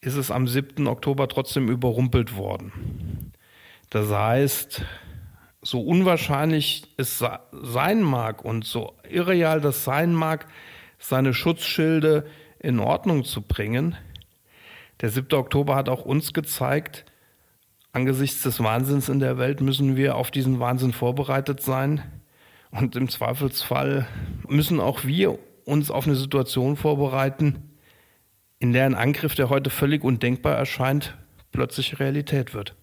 ist 0.00 0.16
es 0.16 0.32
am 0.32 0.48
7. 0.48 0.88
Oktober 0.88 1.28
trotzdem 1.28 1.68
überrumpelt 1.68 2.36
worden. 2.36 3.32
Das 3.88 4.10
heißt, 4.10 4.84
so 5.62 5.80
unwahrscheinlich 5.80 6.84
es 6.96 7.24
sein 7.52 8.02
mag 8.02 8.44
und 8.44 8.64
so 8.64 8.94
irreal 9.08 9.60
das 9.60 9.84
sein 9.84 10.12
mag, 10.12 10.48
seine 10.98 11.32
Schutzschilde 11.32 12.26
in 12.58 12.80
Ordnung 12.80 13.24
zu 13.24 13.42
bringen. 13.42 13.96
Der 15.00 15.10
7. 15.10 15.32
Oktober 15.34 15.76
hat 15.76 15.88
auch 15.88 16.04
uns 16.04 16.32
gezeigt, 16.32 17.04
angesichts 17.92 18.42
des 18.42 18.60
Wahnsinns 18.60 19.08
in 19.08 19.20
der 19.20 19.38
Welt 19.38 19.60
müssen 19.60 19.96
wir 19.96 20.16
auf 20.16 20.30
diesen 20.30 20.58
Wahnsinn 20.58 20.92
vorbereitet 20.92 21.62
sein. 21.62 22.02
Und 22.70 22.96
im 22.96 23.08
Zweifelsfall 23.08 24.08
müssen 24.48 24.80
auch 24.80 25.04
wir 25.04 25.38
uns 25.64 25.90
auf 25.90 26.06
eine 26.06 26.16
Situation 26.16 26.76
vorbereiten, 26.76 27.70
in 28.58 28.72
der 28.72 28.86
ein 28.86 28.94
Angriff, 28.94 29.34
der 29.34 29.50
heute 29.50 29.70
völlig 29.70 30.02
undenkbar 30.02 30.56
erscheint, 30.56 31.16
plötzlich 31.52 32.00
Realität 32.00 32.54
wird. 32.54 32.74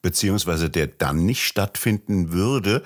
Beziehungsweise 0.00 0.70
der 0.70 0.86
dann 0.86 1.26
nicht 1.26 1.44
stattfinden 1.44 2.32
würde, 2.32 2.82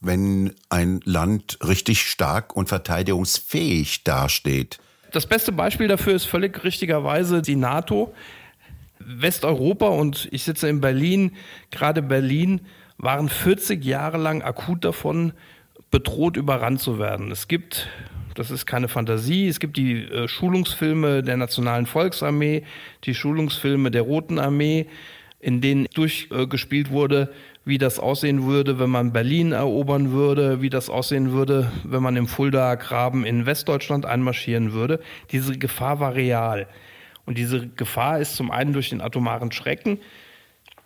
wenn 0.00 0.54
ein 0.68 1.00
Land 1.04 1.58
richtig 1.66 2.02
stark 2.02 2.54
und 2.54 2.68
verteidigungsfähig 2.68 4.04
dasteht. 4.04 4.78
Das 5.12 5.26
beste 5.26 5.52
Beispiel 5.52 5.88
dafür 5.88 6.14
ist 6.14 6.26
völlig 6.26 6.62
richtigerweise 6.64 7.40
die 7.40 7.56
NATO. 7.56 8.12
Westeuropa 9.06 9.88
und 9.88 10.28
ich 10.32 10.42
sitze 10.42 10.68
in 10.68 10.80
Berlin, 10.80 11.32
gerade 11.70 12.02
Berlin 12.02 12.60
waren 12.98 13.28
40 13.28 13.84
Jahre 13.84 14.18
lang 14.18 14.42
akut 14.42 14.84
davon 14.84 15.32
bedroht, 15.90 16.36
überrannt 16.36 16.80
zu 16.80 16.98
werden. 16.98 17.30
Es 17.30 17.46
gibt, 17.46 17.88
das 18.34 18.50
ist 18.50 18.66
keine 18.66 18.88
Fantasie, 18.88 19.46
es 19.46 19.60
gibt 19.60 19.76
die 19.76 20.02
äh, 20.02 20.26
Schulungsfilme 20.26 21.22
der 21.22 21.36
Nationalen 21.36 21.86
Volksarmee, 21.86 22.64
die 23.04 23.14
Schulungsfilme 23.14 23.90
der 23.90 24.02
Roten 24.02 24.38
Armee, 24.38 24.86
in 25.38 25.60
denen 25.60 25.86
durchgespielt 25.94 26.90
wurde, 26.90 27.32
wie 27.64 27.78
das 27.78 28.00
aussehen 28.00 28.44
würde, 28.44 28.78
wenn 28.80 28.90
man 28.90 29.12
Berlin 29.12 29.52
erobern 29.52 30.10
würde, 30.10 30.62
wie 30.62 30.70
das 30.70 30.88
aussehen 30.88 31.32
würde, 31.32 31.70
wenn 31.84 32.02
man 32.02 32.16
im 32.16 32.26
Fuldaer 32.26 32.76
Graben 32.76 33.24
in 33.24 33.46
Westdeutschland 33.46 34.06
einmarschieren 34.06 34.72
würde. 34.72 35.00
Diese 35.30 35.56
Gefahr 35.58 36.00
war 36.00 36.14
real. 36.14 36.66
Und 37.26 37.36
diese 37.36 37.68
Gefahr 37.68 38.20
ist 38.20 38.36
zum 38.36 38.50
einen 38.50 38.72
durch 38.72 38.90
den 38.90 39.00
atomaren 39.00 39.52
Schrecken, 39.52 39.98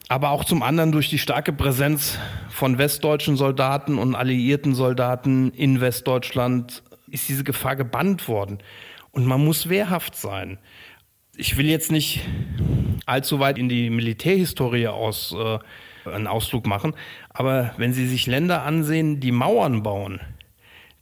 aber 0.08 0.30
auch 0.30 0.44
zum 0.44 0.62
anderen 0.62 0.90
durch 0.90 1.08
die 1.08 1.18
starke 1.18 1.52
Präsenz 1.52 2.18
von 2.48 2.78
westdeutschen 2.78 3.36
Soldaten 3.36 3.98
und 3.98 4.16
alliierten 4.16 4.74
Soldaten 4.74 5.52
in 5.52 5.80
Westdeutschland 5.80 6.82
ist 7.10 7.28
diese 7.28 7.44
Gefahr 7.44 7.76
gebannt 7.76 8.26
worden. 8.26 8.58
Und 9.12 9.26
man 9.26 9.44
muss 9.44 9.68
wehrhaft 9.68 10.16
sein. 10.16 10.58
Ich 11.36 11.56
will 11.56 11.66
jetzt 11.66 11.92
nicht 11.92 12.26
allzu 13.06 13.38
weit 13.38 13.58
in 13.58 13.68
die 13.68 13.90
Militärhistorie 13.90 14.88
aus 14.88 15.34
äh, 15.38 15.58
einen 16.08 16.26
Ausflug 16.26 16.66
machen. 16.66 16.94
Aber 17.28 17.74
wenn 17.76 17.92
Sie 17.92 18.06
sich 18.06 18.26
Länder 18.26 18.62
ansehen, 18.62 19.20
die 19.20 19.32
Mauern 19.32 19.82
bauen, 19.82 20.20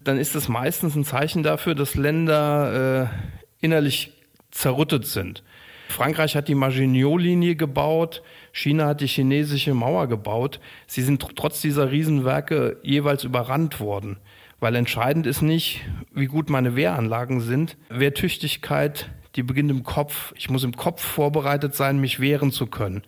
dann 0.00 0.18
ist 0.18 0.35
das 0.35 0.49
meistens 0.49 0.95
ein 0.97 1.04
Zeichen 1.04 1.42
dafür, 1.42 1.75
dass 1.75 1.95
Länder 1.95 3.11
äh, 3.11 3.64
innerlich 3.64 4.17
zerrüttet 4.50 5.07
sind. 5.07 5.43
Frankreich 5.88 6.37
hat 6.37 6.49
die 6.49 6.55
Maginot-Linie 6.55 7.57
gebaut, 7.57 8.23
China 8.52 8.87
hat 8.87 9.00
die 9.00 9.07
chinesische 9.07 9.73
Mauer 9.73 10.07
gebaut. 10.07 10.61
Sie 10.87 11.02
sind 11.02 11.25
trotz 11.37 11.62
dieser 11.62 11.90
Riesenwerke 11.90 12.78
jeweils 12.83 13.25
überrannt 13.25 13.81
worden. 13.81 14.19
Weil 14.61 14.75
entscheidend 14.75 15.26
ist 15.26 15.40
nicht, 15.40 15.83
wie 16.12 16.26
gut 16.26 16.50
meine 16.50 16.76
Wehranlagen 16.76 17.40
sind. 17.40 17.76
Wehrtüchtigkeit, 17.88 19.09
die 19.37 19.43
beginnt 19.43 19.71
im 19.71 19.85
Kopf. 19.85 20.35
Ich 20.37 20.50
muss 20.50 20.64
im 20.64 20.76
Kopf 20.76 21.02
vorbereitet 21.02 21.75
sein, 21.75 22.00
mich 22.00 22.21
wehren 22.21 22.52
zu 22.52 22.67
können 22.67 23.02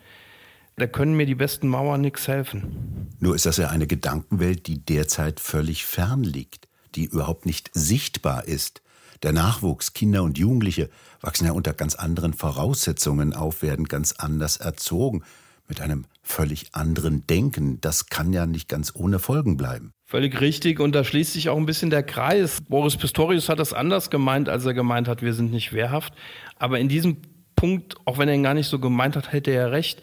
da 0.80 0.86
können 0.86 1.14
mir 1.14 1.26
die 1.26 1.34
besten 1.34 1.68
Mauern 1.68 2.00
nichts 2.00 2.26
helfen. 2.26 3.08
Nur 3.20 3.34
ist 3.34 3.46
das 3.46 3.58
ja 3.58 3.68
eine 3.68 3.86
Gedankenwelt, 3.86 4.66
die 4.66 4.84
derzeit 4.84 5.38
völlig 5.38 5.84
fern 5.84 6.24
liegt, 6.24 6.68
die 6.94 7.04
überhaupt 7.04 7.46
nicht 7.46 7.70
sichtbar 7.74 8.46
ist. 8.46 8.82
Der 9.22 9.32
Nachwuchs, 9.32 9.92
Kinder 9.92 10.22
und 10.22 10.38
Jugendliche 10.38 10.88
wachsen 11.20 11.44
ja 11.44 11.52
unter 11.52 11.74
ganz 11.74 11.94
anderen 11.94 12.32
Voraussetzungen 12.32 13.34
auf, 13.34 13.62
werden 13.62 13.84
ganz 13.84 14.12
anders 14.12 14.56
erzogen, 14.56 15.22
mit 15.68 15.82
einem 15.82 16.06
völlig 16.22 16.74
anderen 16.74 17.26
Denken. 17.26 17.80
Das 17.82 18.06
kann 18.06 18.32
ja 18.32 18.46
nicht 18.46 18.68
ganz 18.68 18.92
ohne 18.94 19.18
Folgen 19.18 19.58
bleiben. 19.58 19.92
Völlig 20.06 20.40
richtig 20.40 20.80
und 20.80 20.94
da 20.94 21.04
schließt 21.04 21.34
sich 21.34 21.50
auch 21.50 21.58
ein 21.58 21.66
bisschen 21.66 21.90
der 21.90 22.02
Kreis. 22.02 22.60
Boris 22.66 22.96
Pistorius 22.96 23.50
hat 23.50 23.58
das 23.58 23.74
anders 23.74 24.10
gemeint, 24.10 24.48
als 24.48 24.64
er 24.64 24.74
gemeint 24.74 25.06
hat, 25.06 25.20
wir 25.20 25.34
sind 25.34 25.52
nicht 25.52 25.72
wehrhaft. 25.72 26.14
Aber 26.56 26.78
in 26.78 26.88
diesem 26.88 27.18
Punkt, 27.56 27.96
auch 28.06 28.16
wenn 28.16 28.28
er 28.28 28.34
ihn 28.34 28.42
gar 28.42 28.54
nicht 28.54 28.68
so 28.68 28.78
gemeint 28.78 29.16
hat, 29.16 29.32
hätte 29.32 29.50
er 29.50 29.70
recht 29.70 30.00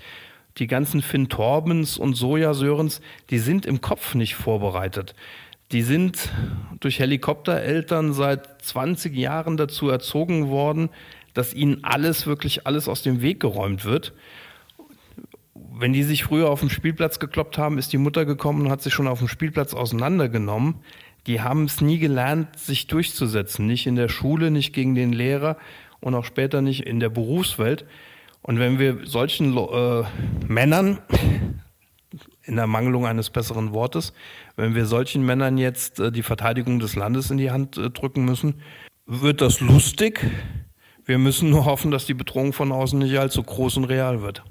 die 0.57 0.67
ganzen 0.67 1.01
Finn 1.01 1.29
Torbens 1.29 1.97
und 1.97 2.15
Sojasörens, 2.15 3.01
die 3.29 3.39
sind 3.39 3.65
im 3.65 3.81
Kopf 3.81 4.15
nicht 4.15 4.35
vorbereitet. 4.35 5.13
Die 5.71 5.81
sind 5.81 6.29
durch 6.79 6.99
Helikoptereltern 6.99 8.13
seit 8.13 8.61
20 8.61 9.15
Jahren 9.15 9.57
dazu 9.57 9.89
erzogen 9.89 10.47
worden, 10.47 10.89
dass 11.33 11.53
ihnen 11.53 11.83
alles, 11.83 12.25
wirklich 12.25 12.65
alles 12.65 12.87
aus 12.87 13.01
dem 13.01 13.21
Weg 13.21 13.39
geräumt 13.39 13.83
wird. 13.83 14.13
Wenn 15.53 15.93
die 15.93 16.03
sich 16.03 16.23
früher 16.23 16.49
auf 16.49 16.61
dem 16.61 16.69
Spielplatz 16.69 17.19
gekloppt 17.19 17.57
haben, 17.57 17.77
ist 17.77 17.93
die 17.93 17.97
Mutter 17.97 18.25
gekommen 18.25 18.61
und 18.61 18.71
hat 18.71 18.81
sich 18.81 18.93
schon 18.93 19.07
auf 19.07 19.19
dem 19.19 19.27
Spielplatz 19.27 19.73
auseinandergenommen. 19.73 20.75
Die 21.27 21.41
haben 21.41 21.65
es 21.65 21.81
nie 21.81 21.99
gelernt, 21.99 22.57
sich 22.57 22.87
durchzusetzen. 22.87 23.67
Nicht 23.67 23.85
in 23.85 23.95
der 23.95 24.07
Schule, 24.07 24.49
nicht 24.49 24.73
gegen 24.73 24.95
den 24.95 25.11
Lehrer 25.11 25.57
und 25.99 26.15
auch 26.15 26.25
später 26.25 26.61
nicht 26.61 26.87
in 26.87 26.99
der 26.99 27.09
Berufswelt. 27.09 27.85
Und 28.41 28.59
wenn 28.59 28.79
wir 28.79 29.05
solchen 29.05 29.55
äh, 29.57 30.03
Männern, 30.47 30.99
in 32.47 32.55
der 32.55 32.67
Mangelung 32.67 33.05
eines 33.05 33.29
besseren 33.29 33.73
Wortes, 33.73 34.13
wenn 34.55 34.73
wir 34.73 34.85
solchen 34.85 35.25
Männern 35.25 35.57
jetzt 35.57 35.99
äh, 35.99 36.11
die 36.11 36.23
Verteidigung 36.23 36.79
des 36.79 36.95
Landes 36.95 37.29
in 37.29 37.37
die 37.37 37.51
Hand 37.51 37.77
äh, 37.77 37.89
drücken 37.89 38.25
müssen, 38.25 38.55
wird 39.05 39.41
das 39.41 39.59
lustig. 39.59 40.25
Wir 41.05 41.17
müssen 41.17 41.49
nur 41.49 41.65
hoffen, 41.65 41.91
dass 41.91 42.05
die 42.05 42.13
Bedrohung 42.13 42.53
von 42.53 42.71
außen 42.71 42.99
nicht 42.99 43.17
allzu 43.17 43.43
groß 43.43 43.77
und 43.77 43.85
real 43.85 44.21
wird. 44.21 44.43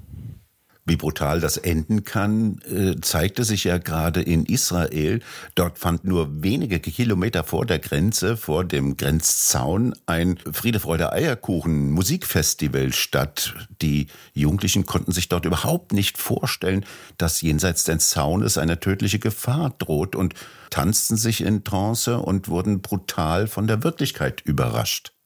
Wie 0.87 0.95
brutal 0.95 1.41
das 1.41 1.57
enden 1.57 2.05
kann, 2.05 2.61
äh, 2.61 2.95
zeigte 3.01 3.43
sich 3.43 3.65
ja 3.65 3.77
gerade 3.77 4.21
in 4.21 4.45
Israel. 4.45 5.19
Dort 5.53 5.77
fand 5.77 6.05
nur 6.05 6.41
wenige 6.41 6.79
Kilometer 6.79 7.43
vor 7.43 7.65
der 7.65 7.79
Grenze, 7.79 8.37
vor 8.37 8.63
dem 8.63 8.95
Grenzzaun, 8.95 9.93
ein 10.05 10.39
Friede, 10.49 10.79
Freude, 10.79 11.11
Eierkuchen 11.11 11.91
Musikfestival 11.91 12.93
statt. 12.93 13.53
Die 13.81 14.07
Jugendlichen 14.33 14.85
konnten 14.85 15.11
sich 15.11 15.27
dort 15.27 15.43
überhaupt 15.43 15.91
nicht 15.91 16.17
vorstellen, 16.17 16.85
dass 17.17 17.41
jenseits 17.41 17.83
des 17.83 18.09
Zaunes 18.09 18.57
eine 18.57 18.79
tödliche 18.79 19.19
Gefahr 19.19 19.75
droht 19.77 20.15
und 20.15 20.35
tanzten 20.69 21.17
sich 21.17 21.41
in 21.41 21.65
Trance 21.65 22.17
und 22.17 22.47
wurden 22.47 22.81
brutal 22.81 23.47
von 23.47 23.67
der 23.67 23.83
Wirklichkeit 23.83 24.39
überrascht. 24.45 25.16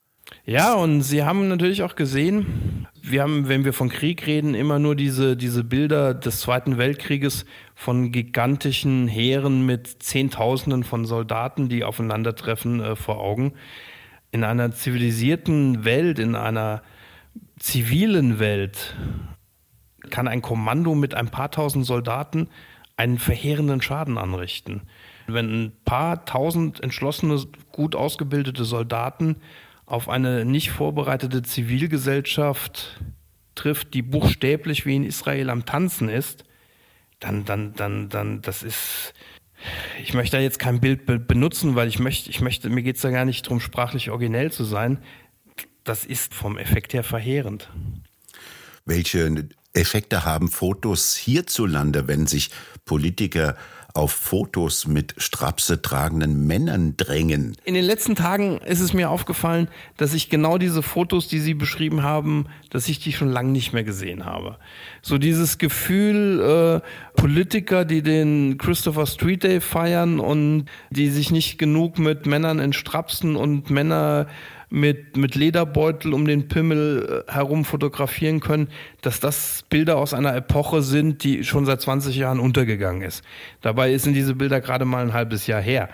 Ja, 0.45 0.73
und 0.73 1.01
Sie 1.01 1.23
haben 1.23 1.47
natürlich 1.47 1.83
auch 1.83 1.95
gesehen, 1.95 2.87
wir 3.03 3.21
haben, 3.21 3.47
wenn 3.47 3.63
wir 3.63 3.73
von 3.73 3.89
Krieg 3.89 4.25
reden, 4.25 4.55
immer 4.55 4.79
nur 4.79 4.95
diese, 4.95 5.37
diese 5.37 5.63
Bilder 5.63 6.13
des 6.13 6.41
Zweiten 6.41 6.77
Weltkrieges 6.77 7.45
von 7.75 8.11
gigantischen 8.11 9.07
Heeren 9.07 9.65
mit 9.65 10.03
Zehntausenden 10.03 10.83
von 10.83 11.05
Soldaten, 11.05 11.69
die 11.69 11.83
aufeinandertreffen, 11.83 12.79
äh, 12.79 12.95
vor 12.95 13.19
Augen. 13.19 13.53
In 14.31 14.43
einer 14.43 14.71
zivilisierten 14.71 15.83
Welt, 15.83 16.17
in 16.17 16.35
einer 16.35 16.81
zivilen 17.59 18.39
Welt 18.39 18.95
kann 20.09 20.27
ein 20.27 20.41
Kommando 20.41 20.95
mit 20.95 21.13
ein 21.13 21.29
paar 21.29 21.51
tausend 21.51 21.85
Soldaten 21.85 22.49
einen 22.97 23.19
verheerenden 23.19 23.81
Schaden 23.81 24.17
anrichten. 24.17 24.81
Wenn 25.27 25.65
ein 25.65 25.71
paar 25.85 26.25
tausend 26.25 26.81
entschlossene, 26.83 27.43
gut 27.71 27.95
ausgebildete 27.95 28.65
Soldaten 28.65 29.37
auf 29.91 30.07
eine 30.07 30.45
nicht 30.45 30.71
vorbereitete 30.71 31.41
Zivilgesellschaft 31.41 33.01
trifft, 33.55 33.93
die 33.93 34.01
buchstäblich 34.01 34.85
wie 34.85 34.95
in 34.95 35.03
Israel 35.03 35.49
am 35.49 35.65
Tanzen 35.65 36.07
ist, 36.07 36.45
dann, 37.19 37.43
dann, 37.43 37.73
dann, 37.73 38.07
dann, 38.07 38.41
das 38.41 38.63
ist, 38.63 39.13
ich 40.01 40.13
möchte 40.13 40.37
da 40.37 40.41
jetzt 40.41 40.59
kein 40.59 40.79
Bild 40.79 41.05
be 41.05 41.19
benutzen, 41.19 41.75
weil 41.75 41.89
ich 41.89 41.99
möchte, 41.99 42.29
ich 42.29 42.39
möchte, 42.39 42.69
mir 42.69 42.83
geht 42.83 42.95
es 42.95 43.01
da 43.01 43.11
gar 43.11 43.25
nicht 43.25 43.45
darum, 43.45 43.59
sprachlich 43.59 44.09
originell 44.09 44.49
zu 44.49 44.63
sein. 44.63 44.97
Das 45.83 46.05
ist 46.05 46.33
vom 46.33 46.57
Effekt 46.57 46.93
her 46.93 47.03
verheerend. 47.03 47.69
Welche 48.85 49.49
Effekte 49.73 50.23
haben 50.23 50.47
Fotos 50.49 51.17
hierzulande, 51.17 52.07
wenn 52.07 52.27
sich 52.27 52.49
Politiker 52.85 53.57
auf 53.93 54.11
Fotos 54.11 54.87
mit 54.87 55.15
Strapse 55.17 55.81
tragenden 55.81 56.47
Männern 56.47 56.95
drängen. 56.97 57.55
In 57.63 57.73
den 57.73 57.83
letzten 57.83 58.15
Tagen 58.15 58.57
ist 58.59 58.79
es 58.79 58.93
mir 58.93 59.09
aufgefallen, 59.09 59.67
dass 59.97 60.13
ich 60.13 60.29
genau 60.29 60.57
diese 60.57 60.81
Fotos, 60.81 61.27
die 61.27 61.39
Sie 61.39 61.53
beschrieben 61.53 62.03
haben, 62.03 62.45
dass 62.69 62.87
ich 62.87 62.99
die 62.99 63.13
schon 63.13 63.29
lange 63.29 63.51
nicht 63.51 63.73
mehr 63.73 63.83
gesehen 63.83 64.25
habe. 64.25 64.57
So 65.01 65.17
dieses 65.17 65.57
Gefühl, 65.57 66.81
äh, 66.83 67.19
Politiker, 67.19 67.85
die 67.85 68.01
den 68.01 68.57
Christopher 68.57 69.05
Street 69.05 69.43
Day 69.43 69.61
feiern 69.61 70.19
und 70.19 70.65
die 70.89 71.09
sich 71.09 71.31
nicht 71.31 71.57
genug 71.57 71.99
mit 71.99 72.25
Männern 72.25 72.59
in 72.59 72.73
Strapsen 72.73 73.35
und 73.35 73.69
Männer 73.69 74.27
mit, 74.71 75.17
mit 75.17 75.35
Lederbeutel 75.35 76.13
um 76.13 76.25
den 76.25 76.47
Pimmel 76.47 77.25
äh, 77.27 77.31
herum 77.31 77.65
fotografieren 77.65 78.39
können, 78.39 78.69
dass 79.01 79.19
das 79.19 79.65
Bilder 79.69 79.97
aus 79.97 80.13
einer 80.13 80.33
Epoche 80.33 80.81
sind, 80.81 81.23
die 81.25 81.43
schon 81.43 81.65
seit 81.65 81.81
20 81.81 82.15
Jahren 82.15 82.39
untergegangen 82.39 83.01
ist. 83.01 83.23
Dabei 83.59 83.95
sind 83.97 84.13
diese 84.13 84.33
Bilder 84.33 84.61
gerade 84.61 84.85
mal 84.85 85.03
ein 85.03 85.13
halbes 85.13 85.45
Jahr 85.45 85.61
her. 85.61 85.89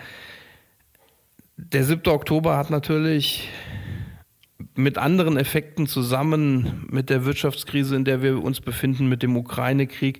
Der 1.57 1.84
7. 1.84 2.07
Oktober 2.07 2.55
hat 2.55 2.69
natürlich 2.69 3.50
mit 4.75 5.00
anderen 5.00 5.38
Effekten 5.38 5.88
zusammen, 5.88 6.86
mit 6.91 7.10
der 7.10 7.25
Wirtschaftskrise, 7.25 7.96
in 7.96 8.05
der 8.05 8.22
wir 8.22 8.43
uns 8.43 8.62
befinden, 8.62 9.10
mit 9.10 9.24
dem 9.24 9.36
Ukraine-Krieg, 9.36 10.19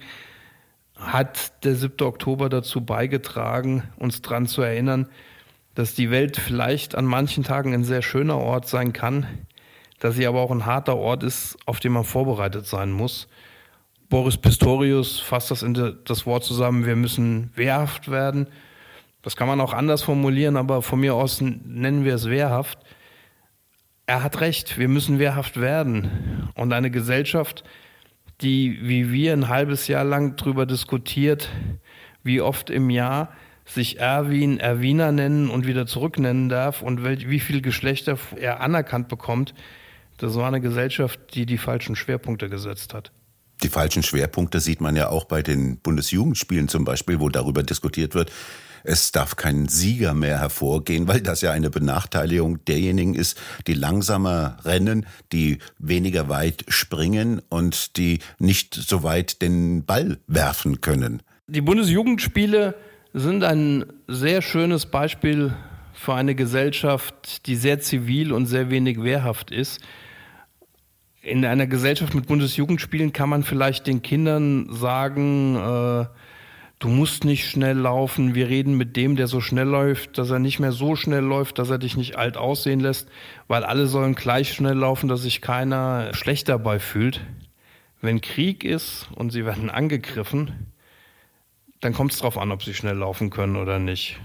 hat 0.96 1.64
der 1.64 1.76
7. 1.76 2.02
Oktober 2.02 2.50
dazu 2.50 2.84
beigetragen, 2.84 3.84
uns 3.98 4.24
daran 4.24 4.48
zu 4.48 4.64
erinnern, 4.64 5.08
dass 5.78 5.94
die 5.94 6.10
Welt 6.10 6.38
vielleicht 6.38 6.96
an 6.96 7.06
manchen 7.06 7.44
Tagen 7.44 7.72
ein 7.72 7.84
sehr 7.84 8.02
schöner 8.02 8.38
Ort 8.38 8.68
sein 8.68 8.94
kann, 8.94 9.28
dass 10.00 10.16
sie 10.16 10.26
aber 10.26 10.42
auch 10.42 10.50
ein 10.50 10.66
harter 10.66 10.98
Ort 10.98 11.22
ist, 11.22 11.56
auf 11.68 11.80
den 11.80 11.92
man 11.92 12.04
vorbereitet 12.04 12.66
sein 12.66 12.92
muss. 12.92 13.28
Boris 14.10 14.38
Pistorius 14.38 15.20
fasst 15.20 15.52
das 15.52 15.62
in 15.62 15.76
das 16.04 16.26
Wort 16.26 16.44
zusammen, 16.44 16.88
wir 16.88 16.96
müssen 16.96 17.52
wehrhaft 17.54 18.10
werden. 18.10 18.48
Das 19.22 19.36
kann 19.36 19.48
man 19.48 19.62
auch 19.62 19.72
anders 19.72 20.02
formulieren, 20.02 20.58
aber 20.58 20.82
von 20.82 21.00
mir 21.00 21.14
aus 21.14 21.42
nennen 21.42 22.04
wir 22.04 22.16
es 22.16 22.28
wehrhaft. 22.28 22.80
Er 24.08 24.24
hat 24.24 24.42
recht, 24.42 24.80
wir 24.80 24.88
müssen 24.88 25.20
wehrhaft 25.20 25.62
werden. 25.62 26.50
Und 26.56 26.74
eine 26.74 26.90
Gesellschaft, 26.90 27.64
die 28.42 28.80
wie 28.82 29.12
wir 29.12 29.32
ein 29.32 29.48
halbes 29.48 29.88
Jahr 29.88 30.06
lang 30.06 30.38
darüber 30.38 30.66
diskutiert, 30.66 31.50
wie 32.24 32.42
oft 32.42 32.72
im 32.72 32.90
Jahr 32.90 33.32
sich 33.68 34.00
Erwin 34.00 34.60
Erwiner 34.60 35.12
nennen 35.12 35.50
und 35.50 35.68
wieder 35.68 35.86
zurücknennen 35.86 36.50
darf 36.50 36.82
und 36.82 37.04
wie 37.04 37.40
viel 37.40 37.62
Geschlechter 37.62 38.18
er 38.36 38.62
anerkannt 38.62 39.08
bekommt, 39.10 39.54
das 40.18 40.36
war 40.36 40.48
eine 40.48 40.62
Gesellschaft, 40.62 41.20
die 41.34 41.46
die 41.46 41.58
falschen 41.58 41.96
Schwerpunkte 41.96 42.50
gesetzt 42.50 42.94
hat. 42.94 43.12
Die 43.64 43.70
falschen 43.70 44.04
Schwerpunkte 44.04 44.60
sieht 44.60 44.82
man 44.82 44.96
ja 44.96 45.10
auch 45.10 45.26
bei 45.26 45.42
den 45.42 45.78
Bundesjugendspielen 45.78 46.68
zum 46.68 46.86
Beispiel, 46.86 47.20
wo 47.20 47.30
darüber 47.30 47.64
diskutiert 47.64 48.14
wird, 48.14 48.32
es 48.84 49.12
darf 49.12 49.36
kein 49.36 49.68
Sieger 49.68 50.14
mehr 50.14 50.40
hervorgehen, 50.40 51.08
weil 51.08 51.22
das 51.22 51.42
ja 51.42 51.52
eine 51.52 51.70
Benachteiligung 51.70 52.64
derjenigen 52.66 53.16
ist, 53.16 53.38
die 53.66 53.74
langsamer 53.74 54.58
rennen, 54.64 55.06
die 55.32 55.58
weniger 55.80 56.30
weit 56.30 56.66
springen 56.70 57.42
und 57.50 57.98
die 57.98 58.20
nicht 58.40 58.76
so 58.76 59.04
weit 59.04 59.42
den 59.42 59.86
Ball 59.86 60.20
werfen 60.28 60.82
können. 60.82 61.22
Die 61.48 61.62
Bundesjugendspiele 61.62 62.76
sind 63.20 63.44
ein 63.44 63.86
sehr 64.08 64.42
schönes 64.42 64.86
Beispiel 64.86 65.54
für 65.94 66.14
eine 66.14 66.36
Gesellschaft, 66.36 67.48
die 67.48 67.56
sehr 67.56 67.80
zivil 67.80 68.32
und 68.32 68.46
sehr 68.46 68.70
wenig 68.70 69.02
wehrhaft 69.02 69.50
ist. 69.50 69.82
In 71.24 71.44
einer 71.44 71.66
Gesellschaft 71.66 72.14
mit 72.14 72.28
Bundesjugendspielen 72.28 73.14
kann 73.14 73.30
man 73.30 73.44
vielleicht 73.44 73.88
den 73.88 74.04
Kindern 74.04 74.72
sagen, 74.72 75.56
äh, 75.56 76.06
du 76.78 76.88
musst 76.90 77.26
nicht 77.26 77.50
schnell 77.50 77.78
laufen, 77.78 78.36
wir 78.36 78.50
reden 78.50 78.78
mit 78.78 78.96
dem, 78.96 79.16
der 79.16 79.26
so 79.26 79.42
schnell 79.42 79.68
läuft, 79.68 80.20
dass 80.20 80.30
er 80.30 80.40
nicht 80.40 80.60
mehr 80.60 80.72
so 80.72 80.96
schnell 80.96 81.24
läuft, 81.24 81.58
dass 81.58 81.72
er 81.72 81.80
dich 81.80 81.98
nicht 81.98 82.18
alt 82.18 82.38
aussehen 82.38 82.80
lässt, 82.80 83.10
weil 83.48 83.64
alle 83.64 83.88
sollen 83.88 84.14
gleich 84.14 84.54
schnell 84.54 84.78
laufen, 84.78 85.10
dass 85.10 85.24
sich 85.24 85.42
keiner 85.42 86.14
schlecht 86.14 86.50
dabei 86.50 86.78
fühlt. 86.78 87.22
Wenn 88.00 88.22
Krieg 88.22 88.64
ist 88.64 89.10
und 89.16 89.32
sie 89.32 89.44
werden 89.44 89.72
angegriffen, 89.72 90.72
dann 91.82 91.94
kommt 91.94 92.12
es 92.12 92.20
darauf 92.20 92.38
an, 92.38 92.52
ob 92.52 92.64
sie 92.64 92.74
schnell 92.74 92.98
laufen 92.98 93.30
können 93.30 93.56
oder 93.56 93.80
nicht. 93.80 94.20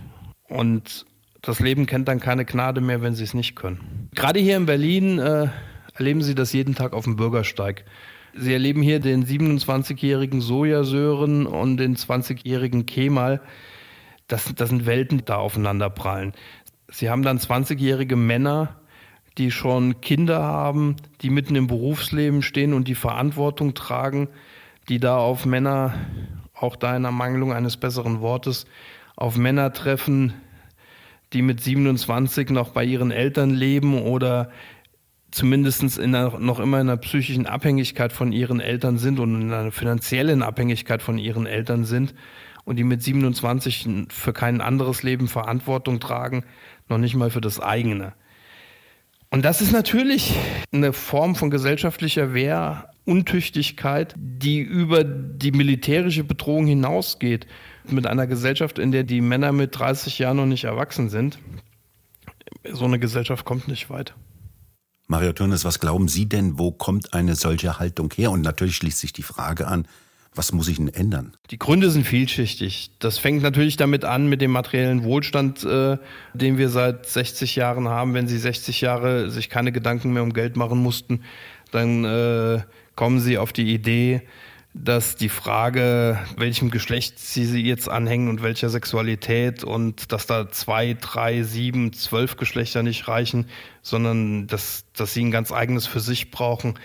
Und 0.49 1.07
das 1.41 1.61
Leben 1.61 1.87
kennt 1.87 2.09
dann 2.09 2.21
keine 2.21 2.45
Gnade 2.45 2.81
mehr, 2.81 3.03
wenn 3.03 3.15
sie 3.15 3.25
es 3.25 3.35
nicht 3.35 3.57
können. 3.57 4.09
Gerade 4.15 4.41
hier 4.41 4.57
in 4.57 4.67
Berlin 4.67 5.19
äh, 5.19 5.49
erleben 5.95 6.23
Sie 6.23 6.35
das 6.35 6.53
jeden 6.53 6.75
Tag 6.75 6.93
auf 6.93 7.05
dem 7.05 7.17
Bürgersteig. 7.17 7.85
Sie 8.35 8.53
erleben 8.53 8.81
hier 8.81 9.01
den 9.01 9.27
27-jährigen 9.27 10.41
Sojasören 10.41 11.47
und 11.47 11.77
den 11.77 11.97
20-jährigen 11.97 12.87
Kemal. 12.87 13.43
Das, 14.27 14.55
das 14.55 14.71
sind 14.71 14.87
Welten, 14.87 15.19
die 15.19 15.25
da 15.25 15.37
aufeinander 15.37 15.91
prallen. 15.91 16.33
Sie 16.89 17.11
haben 17.11 17.23
dann 17.23 17.39
20-jährige 17.39 18.17
Männer, 18.17 18.77
die 19.37 19.51
schon 19.51 20.01
Kinder 20.01 20.43
haben, 20.43 20.97
die 21.21 21.31
mitten 21.31 21.57
im 21.57 21.67
Berufsleben 21.67 22.43
stehen 22.43 22.73
und 22.73 22.89
die 22.89 22.95
Verantwortung 22.95 23.75
tragen, 23.75 24.29
die 24.89 24.99
da 24.99 25.19
auf 25.19 25.45
Männer 25.45 25.95
auch 26.63 26.77
da 26.77 26.97
in 26.97 27.05
Ermangelung 27.05 27.53
eines 27.53 27.77
besseren 27.77 28.21
Wortes, 28.21 28.67
auf 29.17 29.37
Männer 29.37 29.73
treffen, 29.73 30.35
die 31.33 31.43
mit 31.43 31.61
27 31.61 32.51
noch 32.51 32.71
bei 32.71 32.85
ihren 32.85 33.11
Eltern 33.11 33.51
leben 33.51 34.03
oder 34.03 34.51
zumindest 35.31 35.99
noch 35.99 36.61
immer 36.61 36.81
in 36.81 36.89
einer 36.89 36.97
psychischen 36.99 37.47
Abhängigkeit 37.47 38.13
von 38.13 38.33
ihren 38.33 38.61
Eltern 38.61 38.99
sind 38.99 39.19
und 39.19 39.41
in 39.41 39.53
einer 39.53 39.73
finanziellen 39.73 40.43
Abhängigkeit 40.43 41.03
von 41.03 41.19
ihren 41.19 41.47
Eltern 41.47 41.85
sind 41.85 42.15
und 42.65 42.77
die 42.77 42.85
mit 42.85 43.03
27 43.03 44.07
für 44.11 44.33
kein 44.33 44.61
anderes 44.61 45.03
Leben 45.03 45.29
Verantwortung 45.29 46.01
tragen, 46.01 46.45
noch 46.89 46.99
nicht 46.99 47.15
mal 47.15 47.31
für 47.31 47.41
das 47.41 47.61
eigene. 47.61 48.13
Und 49.31 49.45
das 49.47 49.63
ist 49.63 49.73
natürlich 49.73 50.35
eine 50.73 50.93
Form 50.93 51.35
von 51.35 51.51
gesellschaftlicher 51.51 52.35
Wehr, 52.35 52.92
Untüchtigkeit, 53.05 54.15
die 54.17 54.61
über 54.61 55.05
die 55.05 55.53
militärische 55.53 56.25
Bedrohung 56.25 56.67
hinausgeht. 56.67 57.47
Mit 57.89 58.07
einer 58.07 58.29
Gesellschaft, 58.29 58.79
in 58.79 58.93
der 58.93 59.03
die 59.03 59.21
Männer 59.21 59.51
mit 59.51 59.77
30 59.77 60.21
Jahren 60.21 60.37
noch 60.37 60.47
nicht 60.47 60.65
erwachsen 60.65 61.09
sind, 61.09 61.39
so 62.71 62.85
eine 62.85 63.01
Gesellschaft 63.01 63.45
kommt 63.45 63.67
nicht 63.67 63.91
weit. 63.91 64.15
Mario 65.09 65.33
Tönnes, 65.33 65.65
was 65.65 65.81
glauben 65.81 66.09
Sie 66.09 66.27
denn, 66.27 66.59
wo 66.59 66.71
kommt 66.71 67.13
eine 67.13 67.35
solche 67.35 67.79
Haltung 67.79 68.13
her? 68.15 68.31
Und 68.31 68.43
natürlich 68.43 68.77
schließt 68.77 69.01
sich 69.01 69.13
die 69.13 69.23
Frage 69.23 69.67
an, 69.67 69.87
was 70.35 70.53
muss 70.53 70.69
ich 70.69 70.79
denn 70.79 70.89
ändern? 70.89 71.37
Die 71.51 71.59
Gründe 71.59 71.91
sind 71.91 72.07
vielschichtig. 72.07 72.93
Das 73.01 73.19
fängt 73.19 73.43
natürlich 73.43 73.77
damit 73.77 74.05
an, 74.05 74.29
mit 74.29 74.41
dem 74.41 74.51
materiellen 74.51 75.05
Wohlstand, 75.05 75.63
äh, 75.65 75.99
den 76.33 76.57
wir 76.57 76.71
seit 76.71 77.07
60 77.07 77.57
Jahren 77.57 77.89
haben. 77.89 78.15
Wenn 78.15 78.29
Sie 78.29 78.39
60 78.39 78.81
Jahre 78.81 79.31
sich 79.31 79.51
keine 79.51 79.73
Gedanken 79.73 80.13
mehr 80.15 80.23
um 80.23 80.33
Geld 80.33 80.57
machen 80.57 80.79
mussten, 80.79 81.25
dann 81.71 82.05
äh, 82.05 82.63
kommen 82.97 83.21
sie 83.21 83.39
auf 83.39 83.53
die 83.53 83.73
Idee, 83.73 84.23
dass 84.75 85.17
die 85.17 85.29
Frage, 85.29 86.19
welchem 86.37 86.71
Geschlecht 86.71 87.19
sie, 87.19 87.45
sie 87.45 87.63
jetzt 87.63 87.91
anhängen 87.91 88.29
und 88.29 88.43
welcher 88.43 88.71
Sexualität 88.71 89.65
und 89.65 90.13
dass 90.13 90.27
da 90.27 90.51
zwei, 90.51 90.97
drei, 90.99 91.43
sieben, 91.43 91.93
zwölf 91.93 92.37
Geschlechter 92.37 92.83
nicht 92.83 93.07
reichen, 93.07 93.47
sondern 93.83 94.47
dass, 94.47 94.87
dass 94.95 95.13
sie 95.13 95.25
ein 95.25 95.31
ganz 95.31 95.53
eigenes 95.53 95.87
für 95.87 96.01
sich 96.01 96.31
brauchen. 96.31 96.79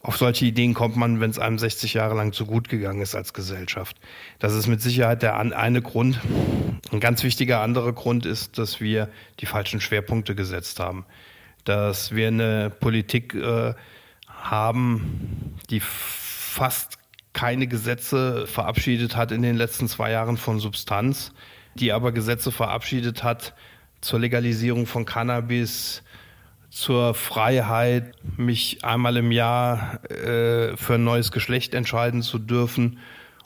Auf 0.00 0.16
solche 0.18 0.44
Ideen 0.44 0.74
kommt 0.74 0.96
man, 0.96 1.20
wenn 1.20 1.30
es 1.30 1.38
einem 1.38 1.58
60 1.58 1.94
Jahre 1.94 2.14
lang 2.14 2.32
zu 2.32 2.46
gut 2.46 2.68
gegangen 2.68 3.00
ist 3.00 3.16
als 3.16 3.32
Gesellschaft. 3.32 3.96
Das 4.38 4.54
ist 4.54 4.68
mit 4.68 4.80
Sicherheit 4.80 5.22
der 5.22 5.36
eine 5.36 5.82
Grund. 5.82 6.20
Ein 6.92 7.00
ganz 7.00 7.24
wichtiger 7.24 7.62
anderer 7.62 7.92
Grund 7.94 8.26
ist, 8.26 8.58
dass 8.58 8.80
wir 8.80 9.08
die 9.40 9.46
falschen 9.46 9.80
Schwerpunkte 9.80 10.34
gesetzt 10.34 10.78
haben. 10.78 11.04
Dass 11.64 12.14
wir 12.14 12.28
eine 12.28 12.70
Politik 12.70 13.34
äh, 13.34 13.74
haben, 14.44 15.56
die 15.70 15.80
fast 15.80 16.98
keine 17.32 17.66
Gesetze 17.66 18.46
verabschiedet 18.46 19.16
hat 19.16 19.32
in 19.32 19.42
den 19.42 19.56
letzten 19.56 19.88
zwei 19.88 20.12
Jahren 20.12 20.36
von 20.36 20.60
Substanz, 20.60 21.32
die 21.74 21.92
aber 21.92 22.12
Gesetze 22.12 22.52
verabschiedet 22.52 23.24
hat 23.24 23.54
zur 24.00 24.20
Legalisierung 24.20 24.86
von 24.86 25.04
Cannabis, 25.04 26.02
zur 26.70 27.14
Freiheit, 27.14 28.12
mich 28.36 28.84
einmal 28.84 29.16
im 29.16 29.32
Jahr 29.32 30.04
äh, 30.10 30.76
für 30.76 30.94
ein 30.94 31.04
neues 31.04 31.32
Geschlecht 31.32 31.74
entscheiden 31.74 32.22
zu 32.22 32.38
dürfen 32.38 32.98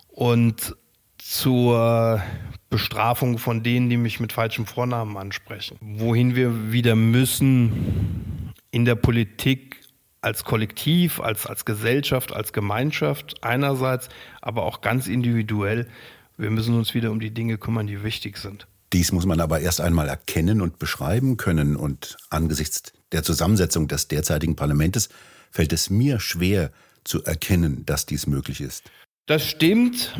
und 0.08 0.76
zur 1.18 2.22
Bestrafung 2.70 3.38
von 3.38 3.62
denen, 3.62 3.88
die 3.88 3.96
mich 3.96 4.20
mit 4.20 4.32
falschem 4.32 4.66
Vornamen 4.66 5.16
ansprechen. 5.16 5.76
Wohin 5.80 6.34
wir 6.34 6.72
wieder 6.72 6.96
müssen 6.96 8.52
in 8.70 8.84
der 8.84 8.94
Politik 8.94 9.80
als 10.20 10.44
Kollektiv, 10.44 11.20
als, 11.20 11.46
als 11.46 11.64
Gesellschaft, 11.64 12.32
als 12.32 12.52
Gemeinschaft 12.52 13.42
einerseits, 13.42 14.08
aber 14.40 14.64
auch 14.64 14.80
ganz 14.80 15.06
individuell. 15.06 15.88
Wir 16.36 16.50
müssen 16.50 16.74
uns 16.74 16.94
wieder 16.94 17.10
um 17.10 17.20
die 17.20 17.32
Dinge 17.32 17.58
kümmern, 17.58 17.86
die 17.86 18.02
wichtig 18.02 18.38
sind. 18.38 18.66
Dies 18.92 19.12
muss 19.12 19.26
man 19.26 19.40
aber 19.40 19.60
erst 19.60 19.80
einmal 19.80 20.08
erkennen 20.08 20.60
und 20.60 20.78
beschreiben 20.78 21.36
können. 21.36 21.76
Und 21.76 22.16
angesichts 22.30 22.92
der 23.12 23.22
Zusammensetzung 23.22 23.86
des 23.86 24.08
derzeitigen 24.08 24.56
Parlaments 24.56 25.08
fällt 25.50 25.72
es 25.72 25.90
mir 25.90 26.20
schwer 26.20 26.70
zu 27.04 27.22
erkennen, 27.24 27.84
dass 27.86 28.06
dies 28.06 28.26
möglich 28.26 28.60
ist. 28.60 28.90
Das 29.26 29.44
stimmt. 29.46 30.14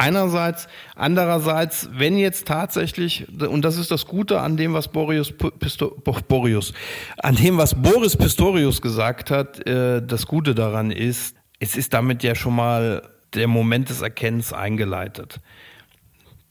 Einerseits, 0.00 0.66
andererseits, 0.94 1.90
wenn 1.92 2.16
jetzt 2.16 2.48
tatsächlich, 2.48 3.26
und 3.38 3.62
das 3.66 3.76
ist 3.76 3.90
das 3.90 4.06
Gute 4.06 4.40
an 4.40 4.56
dem, 4.56 4.72
was 4.72 4.88
Boris, 4.88 5.30
Pisto, 5.30 5.94
Boris, 6.26 6.72
an 7.18 7.36
dem, 7.36 7.58
was 7.58 7.74
Boris 7.74 8.16
Pistorius 8.16 8.80
gesagt 8.80 9.30
hat, 9.30 9.66
äh, 9.66 10.00
das 10.00 10.26
Gute 10.26 10.54
daran 10.54 10.90
ist, 10.90 11.36
es 11.58 11.76
ist 11.76 11.92
damit 11.92 12.22
ja 12.22 12.34
schon 12.34 12.56
mal 12.56 13.10
der 13.34 13.46
Moment 13.46 13.90
des 13.90 14.00
Erkennens 14.00 14.54
eingeleitet. 14.54 15.40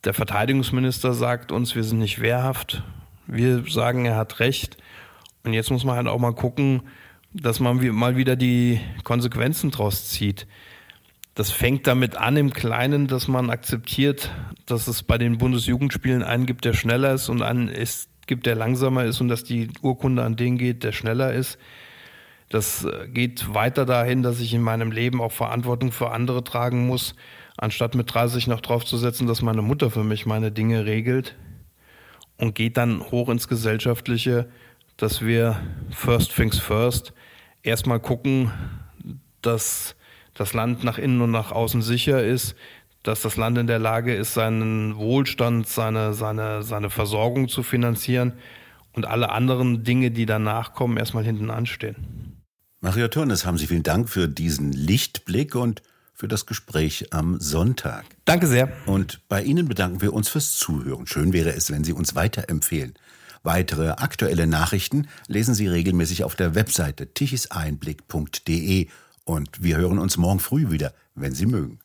Der 0.04 0.14
Verteidigungsminister 0.14 1.16
sagt 1.16 1.52
uns, 1.52 1.74
wir 1.74 1.84
sind 1.84 1.98
nicht 1.98 2.22
wehrhaft. 2.22 2.84
Wir 3.26 3.64
sagen, 3.68 4.06
er 4.06 4.16
hat 4.16 4.40
recht. 4.40 4.78
Und 5.44 5.54
jetzt 5.54 5.72
muss 5.72 5.84
man 5.84 5.96
halt 5.96 6.08
auch 6.08 6.20
mal 6.20 6.36
gucken, 6.36 6.84
dass 7.34 7.60
man 7.60 7.84
mal 7.96 8.16
wieder 8.16 8.36
die 8.36 8.80
Konsequenzen 9.04 9.72
draus 9.72 10.08
zieht. 10.08 10.46
Das 11.40 11.52
fängt 11.52 11.88
damit 11.88 12.18
an 12.18 12.36
im 12.36 12.52
Kleinen, 12.52 13.08
dass 13.08 13.30
man 13.30 13.50
akzeptiert, 13.50 14.30
dass 14.66 14.90
es 14.90 15.04
bei 15.04 15.18
den 15.18 15.38
Bundesjugendspielen 15.38 16.22
einen 16.22 16.46
gibt, 16.46 16.66
der 16.66 16.74
schneller 16.74 17.14
ist 17.14 17.30
und 17.30 17.44
einen 17.44 17.70
ist, 17.70 18.10
gibt, 18.28 18.46
der 18.46 18.56
langsamer 18.56 19.06
ist 19.06 19.22
und 19.22 19.30
dass 19.30 19.46
die 19.46 19.70
Urkunde 19.82 20.22
an 20.22 20.36
den 20.36 20.58
geht, 20.58 20.84
der 20.84 20.92
schneller 20.92 21.32
ist. 21.32 21.58
Das 22.50 22.84
äh, 22.84 23.08
geht 23.08 23.54
weiter 23.54 23.86
dahin, 23.86 24.22
dass 24.22 24.42
ich 24.42 24.54
in 24.54 24.62
meinem 24.62 24.92
Leben 24.92 25.22
auch 25.22 25.32
Verantwortung 25.32 25.94
für 25.94 26.12
andere 26.12 26.44
tragen 26.44 26.88
muss, 26.88 27.16
anstatt 27.56 27.96
mit 27.96 28.14
30 28.14 28.48
noch 28.48 28.60
draufzusetzen, 28.60 29.26
dass 29.26 29.42
meine 29.42 29.62
Mutter 29.62 29.90
für 29.92 30.04
mich 30.04 30.26
meine 30.26 30.52
Dinge 30.52 30.84
regelt. 30.84 31.38
Und 32.36 32.54
geht 32.54 32.76
dann 32.76 33.00
hoch 33.12 33.30
ins 33.30 33.48
Gesellschaftliche, 33.48 34.50
dass 34.98 35.22
wir 35.22 35.58
First 35.90 36.36
Things 36.36 36.60
First 36.60 37.14
erstmal 37.64 38.02
gucken, 38.02 38.52
dass 39.42 39.96
das 40.40 40.54
Land 40.54 40.84
nach 40.84 40.98
innen 40.98 41.22
und 41.22 41.32
nach 41.32 41.52
außen 41.52 41.82
sicher 41.82 42.24
ist, 42.24 42.56
dass 43.04 43.22
das 43.22 43.36
Land 43.36 43.58
in 43.58 43.68
der 43.68 43.80
Lage 43.80 44.16
ist, 44.16 44.34
seinen 44.34 44.96
Wohlstand, 44.96 45.68
seine, 45.68 46.14
seine, 46.14 46.64
seine 46.64 46.90
Versorgung 46.90 47.50
zu 47.50 47.62
finanzieren 47.62 48.34
und 48.94 49.06
alle 49.06 49.32
anderen 49.32 49.84
Dinge, 49.84 50.12
die 50.12 50.26
danach 50.26 50.74
kommen, 50.74 50.98
erstmal 50.98 51.26
hinten 51.26 51.50
anstehen. 51.50 52.42
Mario 52.80 53.10
Turnes, 53.10 53.46
haben 53.46 53.58
Sie 53.58 53.68
vielen 53.68 53.84
Dank 53.84 54.10
für 54.10 54.30
diesen 54.30 54.72
Lichtblick 54.72 55.56
und 55.56 55.82
für 56.14 56.30
das 56.30 56.46
Gespräch 56.46 57.08
am 57.12 57.40
Sonntag. 57.40 58.06
Danke 58.24 58.48
sehr. 58.48 58.72
Und 58.86 59.22
bei 59.28 59.44
Ihnen 59.44 59.68
bedanken 59.68 60.02
wir 60.02 60.14
uns 60.14 60.30
fürs 60.30 60.54
Zuhören. 60.54 61.06
Schön 61.06 61.34
wäre 61.34 61.54
es, 61.54 61.72
wenn 61.72 61.84
Sie 61.84 61.94
uns 61.94 62.16
weiterempfehlen. 62.16 62.94
Weitere 63.44 63.90
aktuelle 63.92 64.48
Nachrichten 64.48 65.08
lesen 65.28 65.54
Sie 65.54 65.68
regelmäßig 65.68 66.24
auf 66.24 66.36
der 66.36 66.56
Webseite 66.56 67.14
tichiseinblick.de 67.14 68.88
und 69.30 69.62
wir 69.62 69.78
hören 69.78 70.00
uns 70.00 70.18
morgen 70.18 70.40
früh 70.40 70.72
wieder, 70.72 70.92
wenn 71.14 71.36
Sie 71.36 71.46
mögen. 71.46 71.78